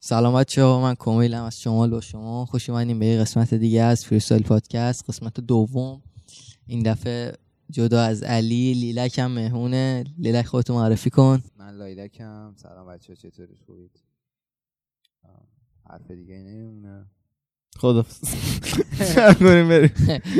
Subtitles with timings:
[0.00, 2.46] سلام بچه ها من کمیلم از شمال با شما.
[2.46, 6.02] خوش اومدیم به یه قسمت دیگه از freestyle پادکست قسمت دوم.
[6.66, 7.32] این دفعه
[7.70, 10.04] جدا از علی لیلک هم مهمونه.
[10.18, 11.42] لیلک خودتو معرفی کن.
[11.58, 14.00] من لایلکم سلام بچه چطوری خوبید؟
[15.90, 17.04] حرف دیگه نمیمونه.
[17.78, 18.20] خدافز
[19.38, 19.90] کنیم بریم.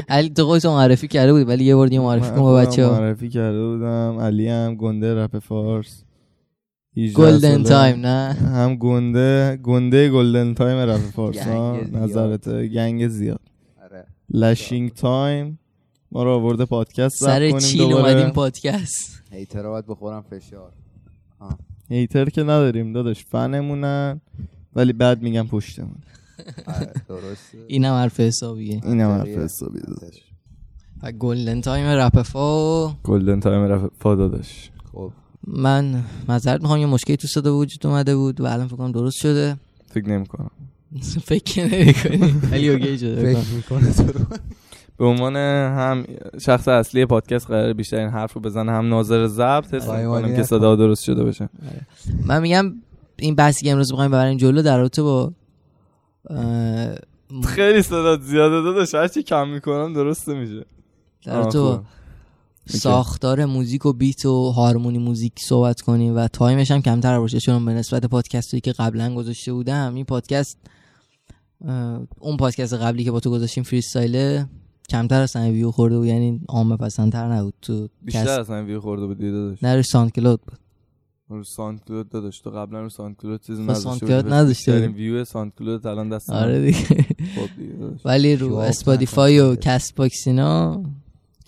[0.08, 2.92] علی تو خودتو معرفی کرده بودی ولی یه بار دیگه معرفی کن به بچه ها
[2.92, 4.18] معرفی کرده بودم.
[4.20, 6.02] علی هم گنده رپ فارس.
[6.02, 6.07] 18
[7.06, 7.62] گلدن.
[7.62, 11.46] تایم نه؟ هم گنده گنده گلدن تایم رپ فارس.
[11.92, 13.40] نظرت گنگ زیاد.
[13.84, 14.06] آره.
[14.30, 15.58] لشینگ تایم
[16.12, 17.94] ما رو آورده پادکست سر دوباره.
[17.94, 19.22] اومدیم پادکست.
[19.30, 20.72] هیترها باید بخورم فشار.
[21.88, 24.20] هیتر که نداریم داداش فنمونن
[24.74, 25.96] ولی بعد میگم پشتمون.
[26.66, 27.58] آره درسته.
[27.66, 28.80] اینم حرف حسابیه.
[28.84, 29.44] اینم حرف منطقیه.
[29.44, 30.14] حسابی داداش.
[31.02, 32.88] و گلدن تایم رپ فا.
[33.04, 34.70] Golden time رپ فا داداش.
[34.92, 35.12] خب.
[35.52, 39.16] من معذرت می‌خوام یه مشکلی تو صدا وجود اومده بود و الان فکر کنم درست
[39.16, 39.56] شده.
[39.90, 40.50] فکر نمی‌کنم.
[41.30, 42.34] فکر نمی‌کنی.
[42.52, 43.42] ولی okay شده فکر کنم.
[43.42, 44.24] فکر می‌کنه تو رو.
[44.98, 46.04] به عنوان هم
[46.40, 50.20] شخص اصلی پادکست قرار بیشتر این حرف رو بزنه هم ناظر ضبط حس آره، می‌کنم
[50.20, 50.42] مالی که.
[50.42, 51.48] صدا درست شده باشه.
[52.26, 52.72] من میگم
[53.16, 55.32] این بحثی که امروز بخوایم ببریم جلو در رابطه با
[57.46, 60.64] خیلی صدا زیاده داداش هرچی کم می‌کنم درسته میشه.
[61.24, 61.80] در خوبه.
[62.68, 67.40] ساختار موزیک و beat و هارمونی موزیک صحبت کنیم و تایمش هم کمتر باشه.
[67.40, 70.58] چون به نسبت پادکستی که قبلا گذاشته بودم این پادکست
[72.20, 74.46] اون پادکست قبلی که با تو گذاشتیم freestyle ه
[74.88, 76.06] کمتر از ویو خورده بود.
[76.06, 77.54] یعنی عامه پسندتر نبود.
[77.62, 79.62] تو بیشتر از ویو خورده بودی داداش.
[79.62, 80.58] نه روی SoundCloud بود.
[81.30, 82.40] رو SoundCloud داداش.
[82.40, 85.10] تو قبلا رو SoundCloud چیز بس نذاشته بیشترین بودی.
[85.10, 86.60] view SoundCloud الان دست آره.
[86.60, 86.78] دیگه.
[86.78, 87.48] خب.
[88.04, 89.56] ولی رو Spotify و.
[89.56, 90.82] Castbox اینا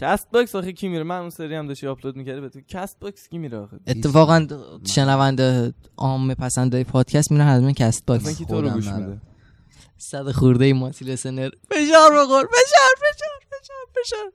[0.01, 2.61] Castbox آخه کی میره؟ من اون سری هم داشتی آپلود می‌کردی به تو.
[2.69, 4.47] کست باکس کی میره آخه؟ اتفاقا
[4.87, 8.89] شنونده عام پسندای پادکست میرن حتما Castbox کی تو رو خودم گوش.
[8.89, 9.21] میده؟
[9.99, 14.33] صد خورده ای monthly listener فشار بخور فشار فشار فشار فشار.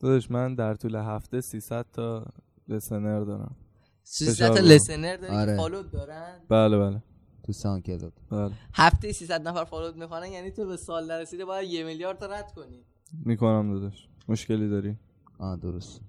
[0.00, 2.26] داداش من در طول هفته 300 تا
[2.68, 3.56] listener دارم.
[4.02, 4.60] 300 فشار تا.
[4.64, 5.52] listener داری آره.
[5.52, 7.02] که follow ت دارن؟ بله بله.
[7.46, 8.50] تو SoundCloud بله.
[8.74, 12.26] هفته 300 نفر follow ت می‌کنن یعنی تو به سال نرسیده باید یه میلیارد تا
[12.26, 12.84] رد کنی.
[13.24, 14.08] می‌کنم داداش.
[14.30, 14.96] مشکلی داری؟
[15.38, 16.00] آه درست.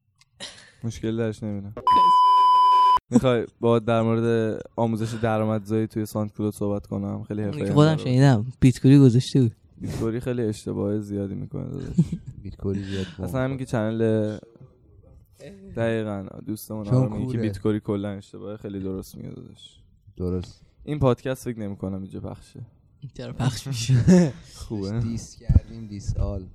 [0.84, 1.72] مشکلی درش نمیدم
[3.10, 8.46] می‌خوای با در مورد آموزش درآمدزایی توی SoundCloud صحبت کنم؟ خیلی حرفه‌ای خودم شنیدم.
[8.60, 9.52] بیتکوری گذاشته بود.
[9.78, 11.96] بیتکوری خیلی اشتباه زیادی می‌کنه داداش.
[12.42, 14.38] بیت کوری زیاد اصلا همین که channel
[15.76, 17.38] دقیقا دوستمون آرام که.
[17.38, 19.30] بیتکوری کلا اشتباه خیلی درست میگه
[20.16, 20.62] درست.
[20.84, 22.60] این پادکست فکر نمی‌کنم اینجا پخشه.
[23.14, 24.32] چرا پخش میشه.
[24.54, 25.00] خوبه.
[25.00, 26.46] دیس کردیم دیس آل.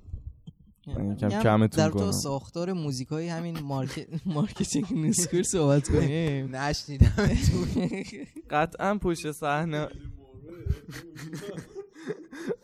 [0.86, 2.12] یکم میگم کمتون در تو.
[2.12, 6.56] ساختار موزیکای همین مارکت مارکتینگ نیسکور صحبت کنیم.
[6.56, 7.12] نشنیدم
[8.50, 9.88] قطعا پشت صحنه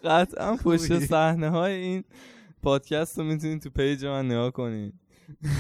[0.05, 2.05] قطعا پشت صحنه های این
[2.62, 4.94] پادکست رو می‌تونید تو پیج من نگاه کنید.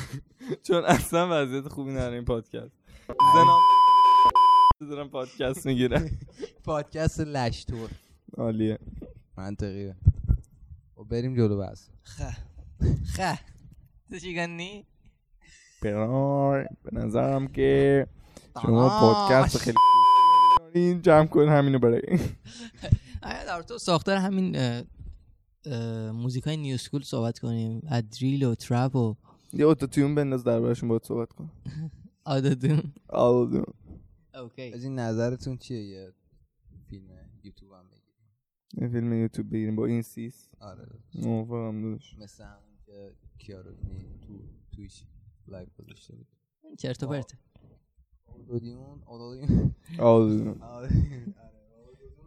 [0.66, 2.72] چون اصلا وضعیت خوبی نداره این پادکست.
[3.34, 3.58] زنا
[4.90, 6.10] دارم پادکست می‌گیرم.
[6.64, 7.90] پادکست لشتور.
[8.36, 8.78] عالیه.
[9.36, 9.96] منطقیه.
[10.98, 12.36] و بریم جلو بس خه
[13.16, 13.38] خه
[14.10, 14.86] تو چی گنی؟
[15.82, 18.06] برای به نظرم که
[18.62, 19.76] شما پادکست خیلی
[20.74, 22.02] این جمع کن همینو برای.
[23.22, 24.82] آیا در تو ساختار همین اه،
[25.66, 27.82] اه، موزیک های new school صحبت کنیم.
[27.88, 29.14] از دریل و trap و
[29.52, 31.50] یه autotune بنداز دربارشون باید صحبت کن
[32.24, 33.64] آدادون آلدون
[34.34, 34.72] okay.
[34.72, 36.12] از این نظرتون چیه؟ یه
[36.90, 37.08] فیلم
[37.44, 38.12] یوتیوب هم بگیریم.
[38.82, 40.48] یه فیلم یوتیوب بگیریم با این سیس.
[40.60, 42.16] آره موافقم داداش.
[42.18, 42.44] مثل
[43.38, 44.38] کیارولینی تو
[44.76, 45.04] تویش
[45.48, 46.26] live گذاشته بود؟
[46.78, 47.32] چرت و پرت
[48.26, 50.90] اودودیون اودودیون آلدون آره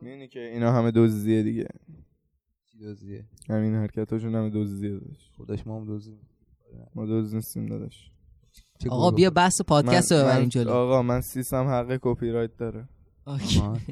[0.01, 1.67] می‌دونی که اینا همه دزدیه دیگه.
[2.65, 6.19] چی دوزیه؟ همین حرکتاشون همه دزدیه داداش خودش ما هم دوزی
[6.95, 8.11] ما دزد نیستیم داداش.
[8.89, 10.71] آقا؟ بیا بحث پادکست رو من- ببریم جلو.
[10.71, 12.89] آقا من سیسم حق کپی رایت داره.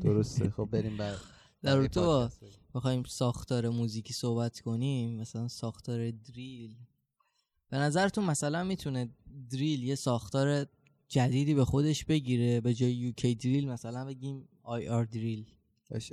[0.04, 0.50] درسته.
[0.50, 1.18] خب بریم بعد
[1.62, 2.30] در تو.
[2.76, 6.76] بخوایم ساختار موزیکی صحبت کنیم مثلا ساختار دریل.
[7.70, 9.10] به نظرتون مثلا می‌تونه
[9.52, 10.66] دریل یه ساختار
[11.08, 15.46] جدیدی به خودش بگیره به جای UK drill مثلا بگیم IR drill.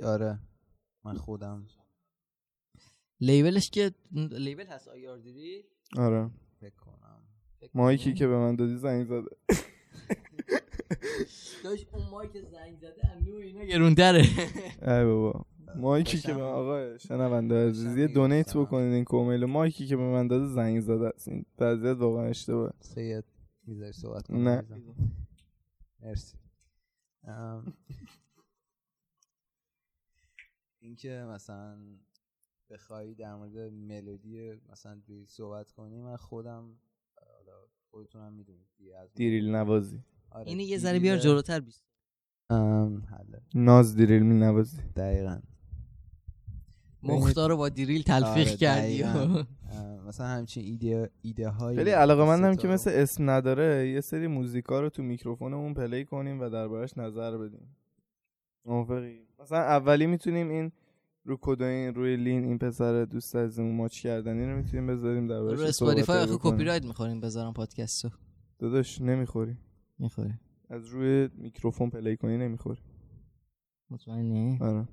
[0.03, 0.39] آره.
[1.03, 1.65] من خودم.
[3.21, 3.91] label ش که
[4.31, 5.63] label هست IR drill؟
[5.97, 6.29] آره.
[6.61, 7.21] فکر کنم.
[7.59, 9.29] فکر mic ی؟ که به من دادی زنگ زده.
[11.63, 14.27] داشت اون mic زنگ زده انو اینا گرونتره.
[14.81, 15.45] ای بابا.
[15.75, 19.97] mic ی که به آقا شنونده عزیز یه donate بکنید این کومیل mic ی که
[19.97, 21.27] به من داده زنگ زده است.
[21.27, 22.73] این وضعیت واقعا اشتباه.
[22.79, 23.25] سید
[23.67, 24.63] می‌ذاری صحبت کنم نه.
[25.99, 26.37] مرسی.
[30.79, 31.79] اینکه مثلا
[32.69, 36.79] بخوای در مورد ملودی مثلا دریل صحبت کنی من خودم
[37.15, 38.67] حالا خودتونم می‌دونید
[39.15, 40.03] دیریل نوازی.
[40.29, 41.85] آره، اینو یه ذره بیار جلوتر بیست.
[43.55, 45.41] ناز دیریل می نوازی دقیقا.
[47.03, 49.03] مختار رو با دیریل تلفیق آره، کردی.
[50.07, 54.79] مثلا همچین ایده ایده های خیلی علاقه مندم که مثل اسم نداره یه سری موزیکا
[54.79, 57.75] رو تو میکروفونمون play کنیم و دربارش نظر بدیم.
[58.65, 60.71] موافقی؟ مثلا اولی می‌تونیم این
[61.23, 65.65] رو کدوین روی لین این پسر دوست عزیزمون ماچ کردنی رو می‌تونیم بذاریم دربارش رو
[65.65, 66.37] Spotify آخه.
[66.39, 68.09] کپی رایت می‌خوریم بذارم پادکستو.
[68.59, 69.57] داداش نمی‌خوری.
[69.99, 70.39] می‌خوره
[70.69, 72.79] از روی میکروفون play کنی نمی‌خوری.
[73.89, 74.87] مطمئنی؟ آره.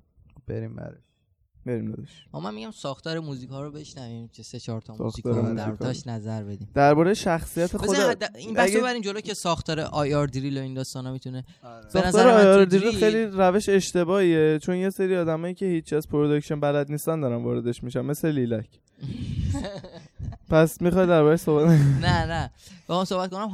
[0.46, 1.07] بریم برش.
[1.68, 5.24] بریم داداش اما من میگم ساختار موزیک ها رو بشنویم چه سه چهار تا موزیک
[5.26, 5.76] رو در.
[5.76, 7.90] تاش نظر بدیم درباره شخصیت خود
[8.36, 11.86] این بحث رو اگه- بریم جلو که ساختار IR drill و این داستانا می‌تونه آره.
[11.92, 16.08] به نظر IR drill drill- خیلی روش اشتباهیه چون یه سری آدمایی که هیچ از
[16.08, 18.68] production بلد نیستن دارن واردش میشن مثل لیلک
[20.50, 21.68] پس می‌خوای درباره صحبت
[22.00, 22.50] نه نه
[22.88, 23.48] بخوام صحبت کنم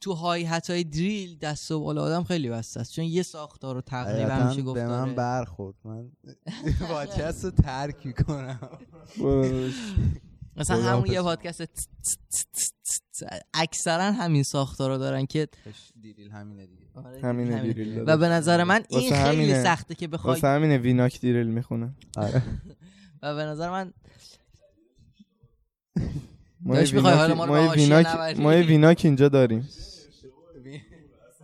[0.00, 3.80] تو های های دریل دست و بالا آدم خیلی بسته است چون یه ساختار رو
[3.80, 5.14] تقریبا میشه گفت به من.
[5.14, 6.10] برخورد من
[6.88, 8.60] پادکست رو ترک می‌کنم
[10.56, 11.22] مثلا همون یه.
[11.22, 11.62] پادکست
[13.54, 15.48] اکثرا همین ساختار رو دارن که
[16.00, 17.62] دیریل همینه دیگه آره، همینه.
[17.62, 18.16] دیریل و.
[18.16, 19.62] به نظر من این خیلی.
[19.62, 22.42] سخته که بخوای واسه همینه ویناک دیریل می‌خونه آره
[23.22, 23.92] و به نظر من
[26.60, 28.54] ما یه داشت می‌خوای حالا ویناک ما رو ما یه به حاشیه ویناک نبری؟ ما
[28.54, 29.68] یه ویناک اینجا داریم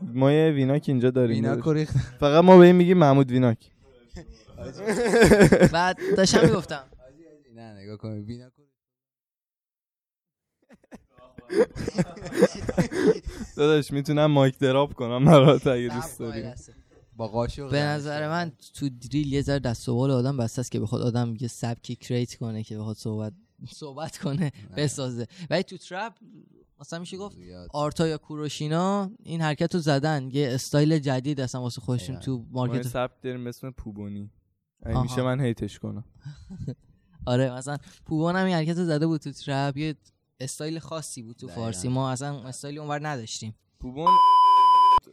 [0.03, 1.37] ما یه ویناک اینجا داریم.
[1.37, 1.65] وینا داداش.
[1.65, 1.91] کوریخ
[2.21, 3.71] فقط ما به این میگیم محمود ویناک.
[5.73, 6.85] بعد داشتم می‌گفتم.
[7.55, 8.71] نه نگاه کن وینا کوریخ
[13.57, 16.45] داداش می‌تونم mic drop کنم برات اگه دوست داری.
[17.17, 20.71] با قاشق به نظر من تو دریل یه ذره دست و بال آدم بسته است
[20.71, 23.33] که بخواد آدم یه سبکی create کنه که بخواد صحبت
[23.73, 25.27] صحبت کنه بسازه.
[25.51, 26.13] ولی تو trap
[26.81, 27.69] مثلا میشه گفت زیاد.
[27.73, 32.21] آرتا یا کوروشینا این حرکت رو زدن یه استایل جدید اصلا واسه خودشون.
[32.21, 32.83] تو market.
[32.83, 34.31] سبت داریم اسم پوبونی.
[35.03, 36.05] میشه من hate ش کنم.
[37.27, 37.77] آره مثلا
[38.07, 39.95] پوبان هم این حرکت رو زده بود تو trap یه
[40.41, 41.49] استایل خاصی بود تو.
[41.49, 41.89] فارسی.
[41.89, 43.55] ما اصلا استایلی اونور نداشتیم.
[43.81, 44.11] پوبون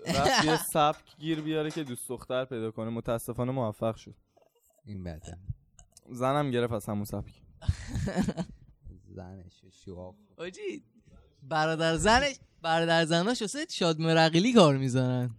[0.07, 2.89] رفت یه سبک گیر بیاره که دوست دختر پیدا کنه.
[2.89, 4.15] متاسفانه موفق شد.
[4.85, 5.37] این بده
[6.11, 7.41] زنم گرفت از همون سبک.
[9.15, 10.83] زنش شواب آجی
[11.49, 15.35] برادر زنش برادر زناش واسه شاد مرقلی کار می‌زنن.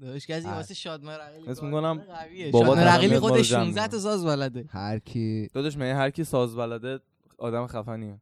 [0.00, 2.50] داشت کسی واسه شاد مرقلی اسم قویه.
[2.50, 2.74] بابا
[3.20, 3.64] خودش جمع.
[3.64, 4.64] 16 تا ساز بلده.
[4.68, 7.00] هر کی داداش من هر کی ساز بلده
[7.38, 8.20] آدم خفنیه.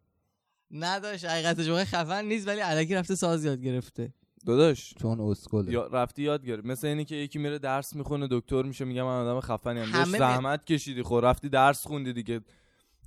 [0.71, 4.13] نداشت حقیقتش واقعا خفن نیست ولی الکی رفته ساز یاد گرفته.
[4.47, 4.95] داداش.
[4.95, 6.67] چون اسکل یا رفتی یاد گرفت.
[6.67, 10.13] مثل اینی که یکی میره درس می‌خونه دکتر میشه میگه من آدم خفنی ام همه
[10.13, 12.41] می- زحمت کشیدی خب رفتی درس خوندی دیگه.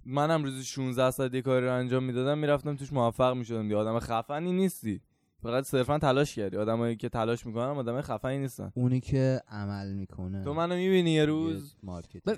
[0.08, 3.64] منم روزی 16 ساعت یه کاری رو انجام می‌دادم می‌رفتم توش موفق می‌شدم.
[3.64, 5.02] دیگه آدم خفنی نیستی.
[5.44, 6.58] فقط صرفا تلاش کردی.
[6.58, 8.72] آدمایی که تلاش می‌کنن آدم خفنی نیستن.
[8.76, 10.44] اونی که عمل می‌کنه.
[10.44, 11.76] تو منو می‌بینی یه روز؟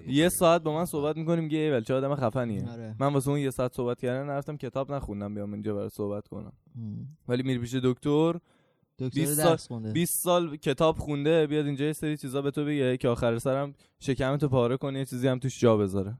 [0.07, 2.69] یه ساعت با من صحبت می‌کنیم میگه ایول چه آدم خفنیه.
[2.71, 2.95] آره.
[2.99, 6.53] من واسه اون یه ساعت صحبت کردن نرفتم کتاب نخوندم بیام اینجا برای صحبت کنم.
[7.27, 8.33] ولی میری پیش دکتر
[8.99, 9.91] دکتر 20 درس خونده.
[9.91, 12.97] 20 سال کتاب خونده بیاد اینجا یه سری چیزا به تو بگه.
[12.97, 16.17] که آخر سرم شکمتو پاره کنه یه چیزی هم توش جا بذاره.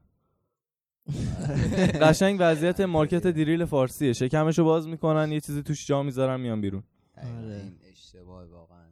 [2.00, 4.12] قشنگ وضعیت market drill فارسیه.
[4.12, 6.82] شکمشو باز می‌کنن یه چیزی توش جا می‌ذارن میان بیرون.
[7.16, 7.54] آره.
[7.54, 8.86] این اشتباه واقعا.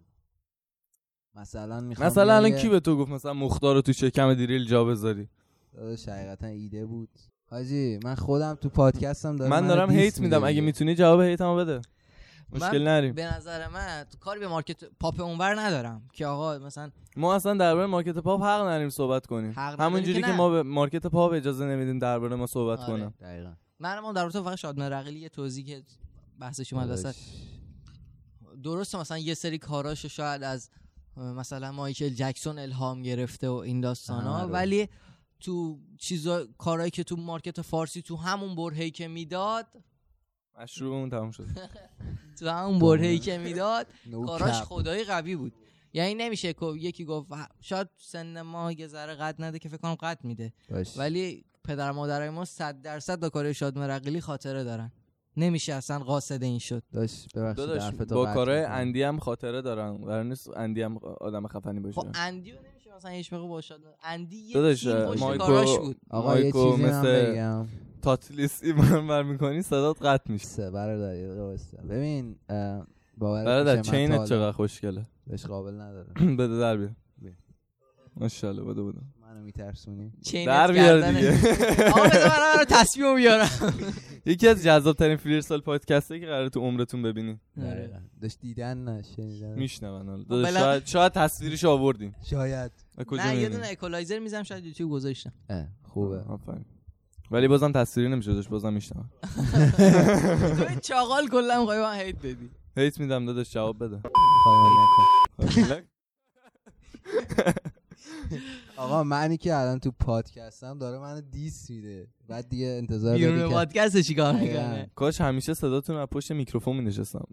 [1.34, 4.84] مثلا می‌خوام مثلا الان کی به تو گفت مثلا مختار رو تو شکم دیریل جا
[4.84, 5.28] بذاری؟
[5.74, 7.08] داداش حقیقتا ایده بود.
[7.50, 10.44] حاجی من خودم تو پادکستم دارم من دارم hate میدم.
[10.44, 10.60] اگه.
[10.60, 11.80] می‌تونی جواب hate مو بده.
[12.52, 16.90] مشکل نریم به نظر من تو کاری به market پاپ اونور ندارم که آقا مثلا
[17.16, 20.32] ما اصلا درباره market پاپ حق نداریم صحبت کنیم همونجوری که که.
[20.32, 22.88] ما به market پاپ اجازه نمیدیم درباره ما صحبت آره.
[22.88, 25.82] کنم دقیقا من ما در رابطه فقط شادمهر عقیلی یه توضیح که
[26.38, 27.16] بحثش اومد وسط داداش،
[28.62, 30.70] درسته مثلا یه سری کاراشو شاید از
[31.16, 34.52] مثلا مایکل جکسون الهام گرفته و این داستان ها آره.
[34.52, 34.88] ولی
[35.40, 39.66] تو چیزا کارهایی که تو market فارسی تو همون برهه‌ای که می‌داد
[40.60, 41.46] مشروبمون تموم شد.
[42.38, 43.86] تو همون برهه‌ای که می‌داد
[44.26, 44.64] کاراش کپ.
[44.64, 45.52] خدایی قوی بود.
[45.92, 47.28] یعنی نمیشه که یکی گفت
[47.60, 50.52] شاید سن ما یه ذره قد نده که فکر کنم قد میده.
[50.96, 54.92] ولی پدر مادرای ما صد درصد با کار شاد مرقلی خاطره دارن.
[55.36, 56.82] نمیشه اصلا قاصد این شد.
[56.92, 58.64] داشت ببخشید با کارهای.
[58.64, 62.00] اندی هم خاطره دارن قرار نیست اندی هم آدم خفنی باشه.
[62.00, 64.56] خب اندیو نمیشه مثلا هیچ موقع با شاد اندی یه
[65.18, 65.96] مایکو- بود.
[66.10, 67.66] آقا یه چیزی مثل- بگم.
[68.02, 70.70] تاتلیسی من بر می‌کنی صدات قطع میشه.
[70.70, 71.76] برادر یه وایسا.
[71.88, 72.86] ببین اه،
[73.18, 76.06] باورت برادر چینت چقدر خوشگله؟ بهش قابل نداره.
[76.38, 76.88] بده در بیا.
[78.16, 78.98] ماشاءالله بده بده.
[79.22, 81.30] منو میترسونی؟ چینت در بیار دیگه.
[81.90, 83.48] آقا بذار من برای تصمیم بیارم.
[84.26, 87.98] یکی از جذاب ترین فریستایل پادکسته که قراره تو عمرتون ببینین دقیقاً.
[88.22, 90.24] داشت دیدن نه شنیدن میشنون.
[90.24, 90.50] بله.
[90.52, 92.14] شاید شاید تصویرش آوردیم.
[92.30, 92.72] شاید.
[93.04, 95.32] کجا نه یه؟ دونه اکولایزر میزم شاید یوتیوب گذاشتم.
[95.82, 96.18] خوبه.
[96.20, 96.64] آفرین.
[97.30, 99.10] ولی بازم تصویری نمیشه داشت بازم میشنم
[100.58, 102.50] تو چاقال کلا می‌خوای من هیت بدی.
[102.76, 104.00] هیت میدم داداش جواب بده.
[104.44, 105.82] خواهی نکن.
[108.78, 112.08] آقا منی که الان تو پادکستم داره منو دیس میده.
[112.28, 114.46] بعد دیگه انتظار داری بیرون که پادکست چیکار دقیقاً.
[114.46, 117.24] می‌کنه؟ کاش همیشه صداتون از پشت میکروفون می نشستم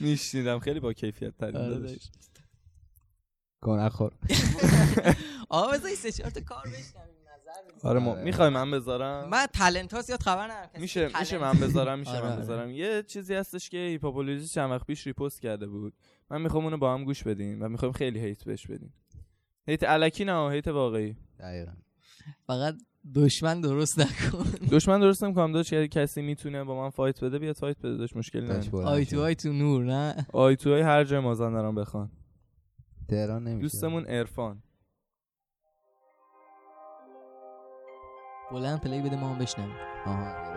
[0.00, 0.58] میشنیدم.
[0.58, 2.10] خیلی با کیفیت ترین آره داداش.
[3.62, 4.12] گناه خور.
[5.48, 6.84] آقا بذار این سه چهار تا کار بدیم.
[7.82, 8.24] آره ما آره.
[8.24, 12.22] می‌خوای من بذارم؟ من تالنت ها زیاد خبر ندارم میشه میشه من بذارم میشه آره،
[12.24, 12.40] من آره.
[12.40, 12.70] بذارم.
[12.70, 15.94] یه چیزی هستش که هیپاپولوژی چند وقت پیش ریپوست کرده بود.
[16.30, 18.92] من می‌خوام اونو با هم گوش بدیم و می‌خوام خیلی هیت بهش بدیم
[19.66, 21.16] هیت الکی نه هیت واقعی.
[21.40, 21.72] دقیقا.
[22.46, 22.74] فقط
[23.14, 24.44] دشمن درست نکن.
[24.76, 28.16] دشمن درست نمی‌کنم داشت اگه کسی می‌تونه با من فایت بده بیاد فایت بده داشت
[28.16, 29.04] مشکلی بلند آی.
[29.06, 32.10] تو آی تو نور نه؟ آی تو های هر جای مازن دارم بخوان.
[33.08, 33.62] تهران نمیشه.
[33.62, 34.62] دوستمون ارفان
[38.50, 39.76] بلند پلی بده ما هم بشنویم.
[40.06, 40.48] آها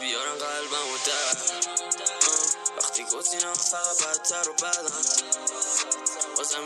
[0.00, 1.38] بیارن قلبم و در
[2.28, 4.92] آه، وقتی گفتینم فقط بدتر و بدم.
[6.36, 6.64] بازم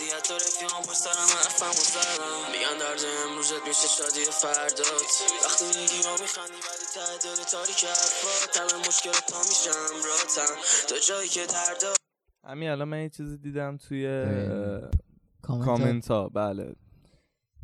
[0.00, 2.40] وقتی حتی رفیقام پشت سرم حرفم و زدم.
[2.52, 5.10] میگن درد امروزت میشه شادی فردات.
[5.44, 10.54] وقتی میگی ما میخندی ولی ته دل تاریک حرفات همه مشکلات تا میشم راتم
[10.88, 11.92] تا جایی که دردا
[12.44, 14.24] همین الان من یه چیزی دیدم توی.
[15.42, 16.74] کامنت ها بله.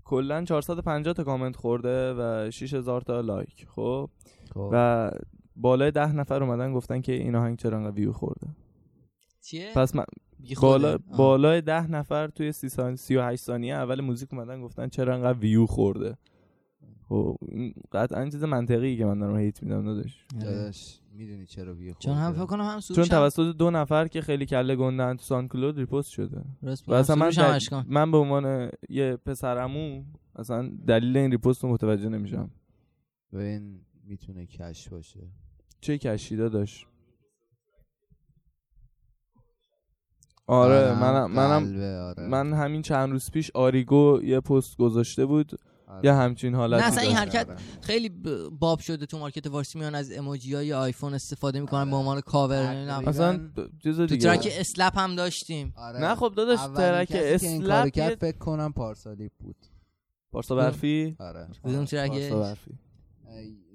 [0.04, 3.66] کلا 450 تا کامنت خورده و 6000 تا like.
[3.74, 4.10] خب؟
[4.54, 4.70] خب.
[4.72, 5.10] و
[5.56, 8.46] بالای ده نفر اومدن گفتن که این آهنگ چرا انقدر ویو خورده.
[9.42, 10.04] چیه؟ پس من.
[10.54, 10.98] بالا.
[11.16, 15.66] بالای ده نفر توی 30 ثانیه 38 ثانیه اول موزیک اومدن گفتن چرا انقدر ویو
[15.66, 16.16] خورده.
[17.08, 20.24] خب این قطعا چیز منطقی که من دارم هیت میدم داداش.
[20.40, 24.46] داداش می‌دونی چرا بی چون هم فکر کنم هم چون توسط دو نفر که خیلی
[24.46, 26.44] کله گندن تو سان کلود ریپوست شده.
[26.62, 27.84] راست و اصلا من, دل-.
[27.88, 30.04] من به عنوان یه پسرمو
[30.36, 32.50] اصلا دلیل این ریپوست رو متوجه نمیشم.
[33.32, 35.20] ببین می‌تونه کش باشه.
[35.80, 36.86] چه کشیده داشت
[40.46, 42.28] آره منم منم آره.
[42.28, 45.52] من همین چند روز پیش آریگو یه پست گذاشته بود
[45.88, 46.04] آره.
[46.04, 47.16] یه همچین حالتی نه اصلا این.
[47.16, 47.58] حرکت آره.
[47.80, 48.08] خیلی
[48.60, 52.56] باب شده تو market فارسی میان از emoji های آیفون استفاده می‌کنن به عنوان کاور.
[53.06, 53.40] اصلا
[53.82, 56.00] چیز تو دیگه track slap هم داشتیم آره.
[56.00, 59.56] نه خب داداش track slap کرد فکر کنم پارسالی بود
[60.32, 62.78] پارسا برفی آره کدوم track پارسا برفی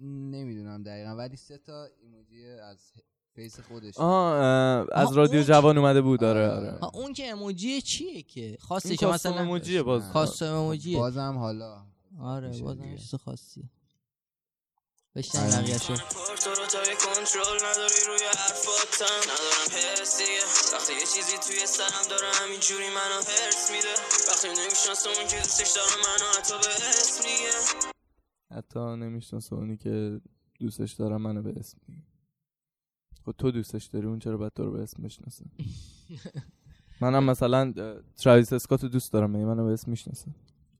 [0.03, 2.93] نمی‌دونم دقیقا ولی سه تا emoji از
[3.35, 3.97] face خودش.
[3.97, 6.49] آه از رادیو جوان اومده بود آره.
[6.49, 6.69] آره.
[6.69, 6.79] آره.
[6.79, 10.11] ها، اون که emoji چیه که؟ خاصش مثلا emoji ه باز.
[10.13, 10.97] custom emoji ه.
[10.97, 11.85] بازم حالا
[12.21, 13.63] آره بازم چیز خاصیه.
[15.15, 15.61] بشنویم آره.
[15.61, 15.95] بقیه‌شو.
[15.95, 19.21] تو رو تا یه کنترل نداری روی حرفاتم.
[19.31, 19.67] ندارم
[20.01, 20.41] حس دیگه
[20.73, 23.93] وقتی یه چیزی توی سرم داره همینجوری منو حرص میده.
[24.29, 27.53] وقتی نمی‌شناسه اون که دوستش داره منو حتی به اسم میگه.
[28.51, 30.21] حتی نمی‌شناسه اونی که
[30.59, 32.10] دوستش دارم منو به اسم میگه.
[33.25, 35.45] خب تو دوستش داری اون چرا باید تو رو به اسم بشناسه؟
[37.01, 40.31] منم مثلا اه، تراویس اسکاتو دوست دارم مگه منو به اسم می‌شناسه.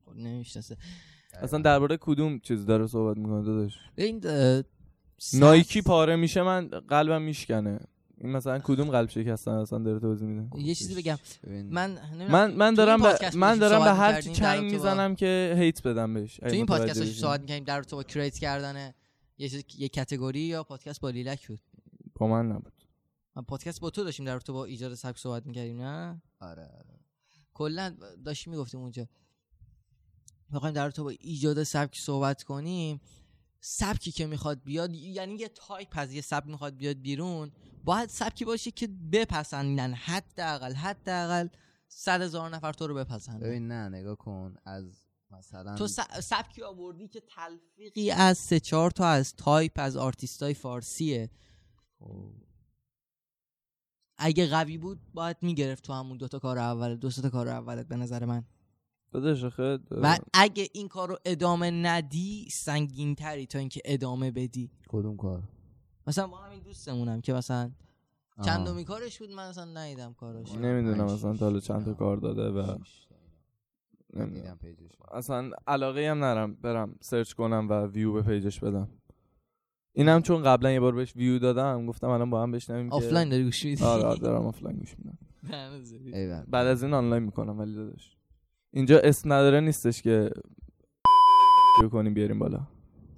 [0.05, 0.77] خب، نمی‌شناسه.
[1.33, 4.24] اصلا درباره کدوم چیز داره صحبت می‌کنه داداش؟ این
[5.33, 7.79] نایکی پاره میشه من قلبم میشکنه.
[8.17, 11.17] این مثلا کدوم قلب شکستن اصلا داره توضیح میده؟ یه چیزی بگم.
[11.48, 11.98] من
[12.29, 16.13] من من تو دارم به من دارم به هر چی چنگ می‌زنم که هیت بدم
[16.13, 18.93] بهش تو این پادکست داشتیم داشتیم صحبت می‌کردیم در رابطه با create کردن
[19.38, 21.60] یه چیز یه category یا پادکست با لیلک بود؟
[22.22, 22.74] با من نبود.
[23.36, 27.00] من پادکست با تو داشتیم در رابطه با ایجاد سبک صحبت می‌کردیم نه؟ آره آره.
[27.54, 29.08] کلا داشتیم می‌گفتیم اونجا
[30.50, 33.01] می‌خوایم در رابطه با ایجاد سبک صحبت کنیم.
[33.60, 37.51] سبکی که می‌خواد بیاد یعنی یه تایپ از یه سبک می‌خواد بیاد بیرون
[37.84, 41.48] باید سبکی باشه که بپسندن حداقل حداقل
[41.88, 43.40] صد هزار نفر تو رو بپسندن.
[43.40, 44.56] ببین نه نگاه کن.
[44.66, 45.88] از مثلا تو
[46.22, 51.30] سبکی آوردی که تلفیقی از سه چهار تا از تایپ از آرتیستای فارسیه.
[54.17, 56.96] اگه قوی بود باید می‌گرفت تو همون دوتا کار اول.
[56.96, 58.43] دو تا کار اولت به نظر من.
[59.12, 59.43] داداش
[59.91, 64.72] و اگه این کار رو ادامه ندی سنگین تری تا اینکه ادامه بدی.
[64.89, 65.43] کدوم کار؟
[66.08, 67.72] مثلا با همین دوستمونم که مثلا
[68.38, 68.46] آها.
[68.46, 70.55] چندمی کارش بود من اصلا ندیدم کارش.
[70.55, 71.93] نمی‌دونم پنج، مثلا تا حالا چند تا.
[71.93, 72.77] کار داده و.
[74.13, 74.60] نمی‌دونم.
[75.12, 78.89] اصلا علاقه هم ندارم برم search کنم و view به page ش بدم.
[79.93, 83.29] اینم چون قبلا یه بار بهش ویو دادم گفتم الان با هم بشنویم که- آفلاین
[83.29, 85.17] داری گوش میدی؟ آره آره، دارم آفلاین گوش میدم.
[86.48, 88.17] بعد از این آنلاین می‌کنم ولی داداش.
[88.74, 90.29] اینجا اسم نداره نیستش که
[91.91, 92.60] کنیم بیاریم بالا.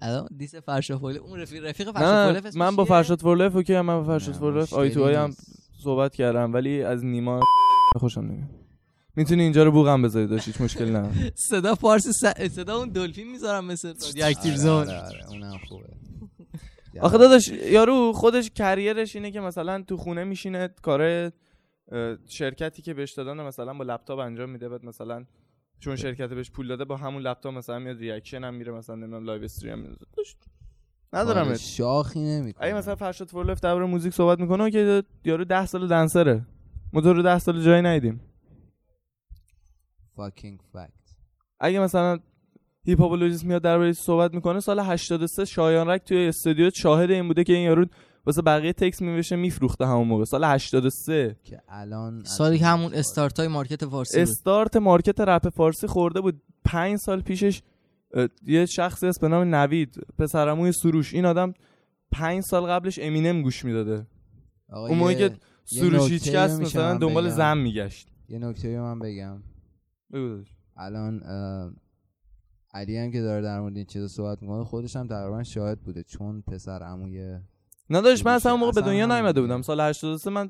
[0.02, 4.04] الان diss فرشاد فورلفه اون رفیق رفیق نه، من با فرشاد فورلف اوکی من با
[4.04, 5.32] فرشاد نه، فورلف eye to eye هم.
[5.84, 7.40] صحبت کردم ولی از نیما
[7.96, 8.50] خوشم نمیاد.
[9.16, 11.10] می‌تونی اینجا رو بوقم بذاری داش هیچ مشکل نه.
[11.50, 12.12] صدا فارسی
[12.50, 14.70] صدا اون دلفین می‌ذارم مثل اکتیو زون.
[14.72, 15.88] آره آره اونم خوبه.
[17.02, 21.32] آخه داداش یارو خودش career ش اینه که مثلا تو خونه میشینه کار
[22.28, 25.26] شرکتی که بهش دادن مثلا با لپتاپ انجام میده بعد مثلا
[25.80, 29.26] چون شرکت بهش پول داده با همون لپتاپ مثلا میاد reaction هم میره مثلا نمی‌دونم
[29.26, 29.96] live stream میده
[31.14, 32.66] ندارم شاخی نمی‌کنه.
[32.66, 36.46] اگه مثلا فرشاد فورلف درباره موزیک صحبت می‌کنه که یارو 10 سال dancer ه.
[36.94, 38.22] ما تو رو 10 سال جایی ندیدیم.
[40.18, 41.16] Fucking fact.
[41.60, 42.20] اگه مثلا
[42.86, 47.54] هیپ‌هاپولوژیست میاد درباره صحبت می‌کنه؟ سال 83 شایان رک توی استودیو شاهد این بوده که
[47.54, 47.86] این یارو
[48.26, 50.24] واسه بقیه text می‌نوشته میفروخته همون موقع.
[50.24, 54.30] سال 83 که الان سالی که همون استارت های market فارسی بود.
[54.30, 56.42] start market رپ فارسی خورده بود.
[56.66, 57.62] پنج سال پیشش
[58.48, 61.14] یه شخصی هست به نام نوید پسرعموی سروش.
[61.14, 61.54] این آدم
[62.12, 64.08] پنج سال قبلش امینم گوش می‌داده.
[64.70, 65.32] آقا اون موقعی که
[65.64, 67.30] سروش نکته هیچ کس میشه مثلا دنبال.
[67.30, 68.08] زن میگشت.
[68.30, 69.44] یه نکته من بگم.
[70.14, 70.44] بگو.
[70.78, 71.22] الان
[72.74, 76.04] علی هم که داره در مورد این چیزا صحبت می‌کنه خودش هم تقریبا شاهد بوده
[76.04, 77.38] چون پسر عموی
[77.90, 79.42] نداشت من اصلا اون موقع به دنیا نیومده.
[79.42, 79.62] بودم.
[79.62, 80.50] سال 83 من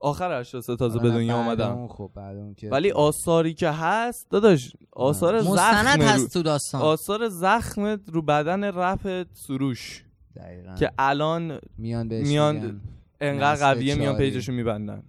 [0.00, 3.70] آخر 83 تازه به حالا دنیا آمدم اون خب بعد اون که ولی آثاری که
[3.70, 6.82] هست داداش آثار مستند زخم رو هست تو داستان.
[6.82, 10.04] آثار زخم رو بدن رپ سروش
[10.36, 10.74] دقیقاً.
[10.74, 12.80] که الان میان بهش میان
[13.20, 14.16] انقدر قویه میان.
[14.16, 15.02] page شو میبندن.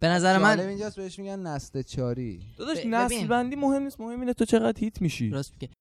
[0.00, 3.26] به نظر من اینجاست بهش میگن نسل چاری داداش نسل.
[3.26, 5.74] بندی مهم نیست مهم اینه تو چقدر hate میشی راست میگه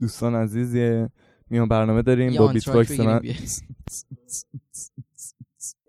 [0.00, 1.10] دوستان عزیز یه
[1.50, 3.20] میان برنامه داریم یه با beatbox من.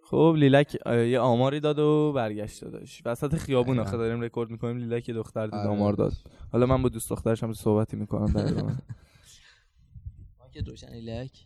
[0.03, 3.79] خب لیلک یه آماری داد و برگشت داداش وسط خیابون.
[3.79, 5.69] آخه داریم رکورد می‌کنیم لیلک یه دختر دید آره.
[5.69, 6.13] آمار داد
[6.51, 8.77] حالا من با دوست دخترش هم صحبتی می‌کنم در ادامه.
[10.39, 11.45] mic ت روشن ایلک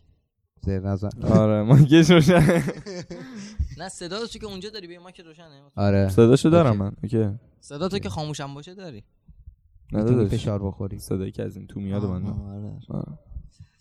[0.64, 1.08] زیر نظر.
[1.22, 2.62] آره mic یش روشن.
[3.78, 5.62] نه صدا تو که اونجا داری بیا mic ت روشنه.
[5.76, 6.08] آره.
[6.08, 6.76] صداشو دارم.
[6.76, 7.38] من اوکی.
[7.60, 9.04] صدا تو که خاموشم باشه داری.
[9.92, 10.28] نه.
[10.28, 10.98] فشار بخوری.
[10.98, 12.72] صدایی که از این تو میاد من آره.
[12.88, 13.18] آره.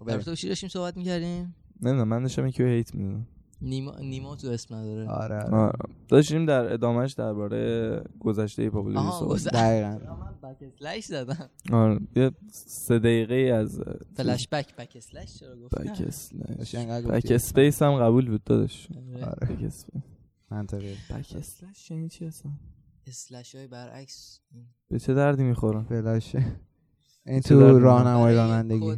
[0.08, 3.28] در تو چی داشتیم صحبت می‌کردیم؟ نمی‌دونم من داشتم یکی hate می‌دونم
[3.62, 5.10] نیما نیما تو اسم نداره.
[5.10, 5.72] آره آره.
[6.08, 9.50] داشتیم در ادامهش درباره گذشته پاپولوژی صحبت گذشته.
[9.50, 10.16] دقیقاً.
[10.44, 11.50] من backslash زدم.
[11.72, 13.82] آره یه سه دقیقه از
[14.16, 17.32] flashback backslash چرا گفتم backslash back.
[17.32, 18.88] space هم قبول بود داداش.
[19.16, 19.26] آره.
[19.26, 19.56] آره.
[19.56, 20.04] backspace
[20.52, 20.94] منطقی.
[21.10, 22.52] backslash یعنی چی اصلا؟
[23.08, 24.40] slash های برعکس.
[24.90, 26.46] به چه دردی می‌خورم فلاشه
[27.26, 28.96] این تو؟ راهنمای برای رانندگی.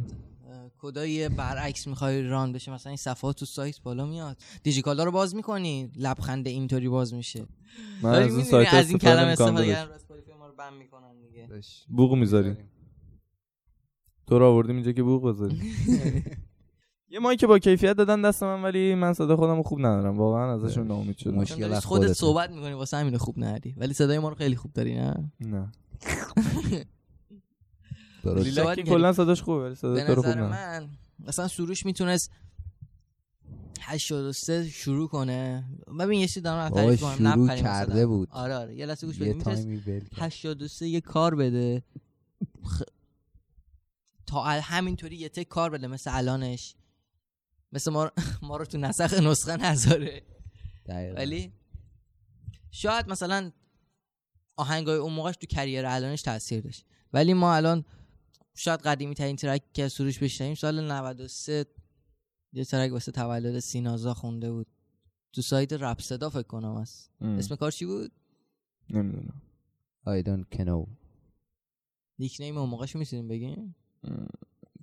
[0.82, 4.36] کدای برعکس می‌خوای run بشه مثلا این صفحات تو سایت بالا میاد.
[4.62, 7.46] دیجیکالا رو باز می‌کنی لبخند اینطوری باز میشه.
[8.02, 11.48] من از این سایت از این کلمه استفاده Spotify ما رو ban می‌کنن دیگه.
[11.88, 12.56] بوق می‌ذاری
[14.26, 15.60] تو رو آوردیم اینجا که بوق بذاری
[17.12, 20.18] یه mic با کیفیت دادن دست من ولی من صدا خودم رو خوب ندارم.
[20.18, 21.34] واقعا ازشون ناامید شدم.
[21.34, 22.12] مشکل خودت.
[22.12, 23.74] صحبت می‌کنی واسه همین خوب نداری.
[23.76, 25.72] ولی صدای ما رو خیلی خوب داری نه؟ نه.
[28.24, 28.80] درست.
[28.80, 32.30] کلا صداش خوبه به صدا تو رو خوب نظر نه من مثلا سروش می‌تونست
[33.80, 35.64] 83 شروع کنه
[36.00, 38.06] ببین یه چیزی دارم تعریف کنم شروع کرده.
[38.06, 38.28] بود.
[38.30, 40.22] آره آره یه لحظه گوش بده می‌تونست تایمی ول کرد.
[40.22, 41.82] 83 یه کار بده
[42.64, 42.82] خ...
[44.26, 46.74] تا همینطوری یه تک کار بده مثل الانش
[47.72, 48.10] مثل ما, رو-
[48.48, 50.22] ما رو تو نسخ نسخه نذاره.
[51.16, 51.52] ولی
[52.70, 53.52] شاید مثلا
[54.56, 57.84] آهنگای اون موقعش تو کریر الانش تاثیر داشت ولی ما الان
[58.54, 61.64] شاید قدیمی ترین ترک که سروش بشنویم سال 93
[62.52, 64.66] یه ترک واسه تولد سینازا خونده بود
[65.32, 67.10] تو سایت رپ صدا فکر کنم است.
[67.20, 68.12] اسم کار چی بود
[68.90, 69.42] نمی‌دونم
[70.06, 70.88] I don't know
[72.18, 74.26] نیک نیم اون موقعش می‌تونیم بگیم ام.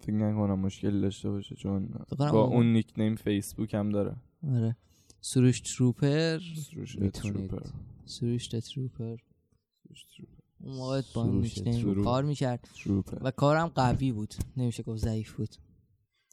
[0.01, 4.15] فکر نکنم مشکلی داشته باشه چون با اون- اون نیک نیم فیسبوک هم داره
[4.53, 4.75] آره
[5.21, 6.95] سروش تروپر سروش.
[6.95, 7.63] تروپر.
[8.05, 9.17] سروش تروپر
[9.83, 10.36] سروش تروپر.
[10.61, 11.43] اون موقع با.
[12.03, 12.67] کار می‌کرد.
[13.21, 14.33] و کارم قوی بود.
[14.57, 15.49] نمیشه گفت ضعیف بود.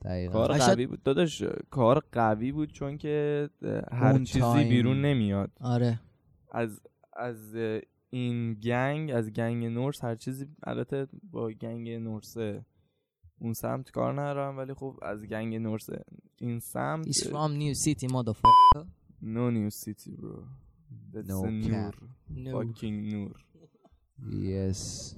[0.05, 0.33] دقیقاً.
[0.33, 1.03] کار قوی بود.
[1.03, 3.49] داداش کار قوی بود چون که
[3.93, 4.69] هر چیزی تایم.
[4.69, 5.51] بیرون نمیاد.
[5.61, 6.01] آره.
[6.53, 6.81] از
[7.17, 7.55] از
[8.11, 12.65] این گنگ از گنگ نورس هر چیزی البته با گنگ نورسه
[13.39, 15.87] اون سمت کار ندارم ولی خب از گنگ نورس
[16.41, 18.85] این سمت He's from New City motherfucker.
[19.23, 20.39] No new city bro.
[21.13, 21.95] That's No a cap.
[22.31, 22.75] نور No.
[22.75, 23.45] fucking نور
[24.23, 25.15] Yes.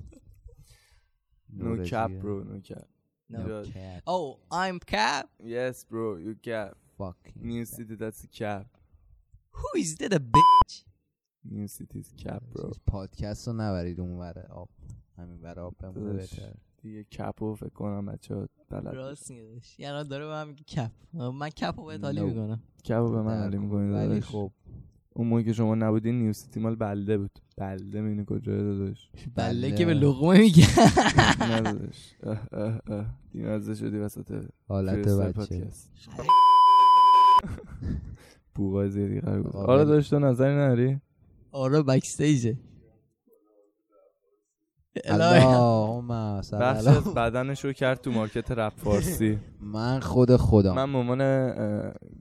[1.52, 2.86] No cap bro no cap
[3.28, 3.38] No.
[3.46, 3.72] No Yeah.
[3.72, 4.02] cap.
[4.06, 5.28] Oh, I'm Cap.
[5.44, 8.66] Yes bro you cap Fucking New City that's a cap
[9.50, 10.72] Who is that a bitch?
[11.44, 14.68] New City's cap bro چیز پادکست رو نبرید اون وره آب
[15.16, 16.30] همین وره آب بمونه داداش.
[16.34, 20.48] بهتر دیگه کپ رو فکر کنم بچه ها بلد راست میگه یعنی داره به من
[20.48, 22.22] میگه کپ من کپ رو بهت حالی No.
[22.24, 23.62] می‌کنم کپ رو به من علی کن.
[23.62, 24.52] می‌کنی ولی داداش خب
[25.16, 27.30] اون موقع که شما نبودین نیو سیتی مال بلده بود.
[27.56, 29.08] بلده می‌بینی کجا داداش.
[29.34, 29.76] بله بله.
[29.76, 30.66] که به لقمه میگه.
[31.48, 32.14] نه داداش.
[32.22, 33.06] اه اه اه.
[33.32, 35.66] دیمزه شدی وسط حالت بچه.
[38.54, 39.56] بوغای زیادی قرار بود.
[39.56, 41.00] آقا آره ولی- داشت تو نظری نداری؟
[41.52, 42.56] آره بکستیجه
[46.52, 49.38] بخش بدنش رو کرد تو مارکت رپ فارسی.
[49.60, 50.74] من خود خودم.
[50.74, 51.18] من مامان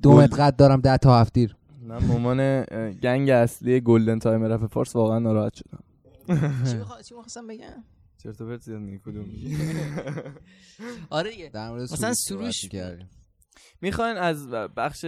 [0.01, 1.55] دو متر قد دارم ده تا هفتیر
[1.87, 5.83] من اه، gang اصلی golden time رپ فارس واقعا ناراحت شدم
[6.27, 7.83] چی می‌خوا- چی می‌خواستم بگم
[8.23, 9.25] چرت و پرت زیاد میگی کدوم
[11.09, 12.65] آره دیگه در مورد مثلا سروش.
[13.81, 15.05] می‌خواین از بخش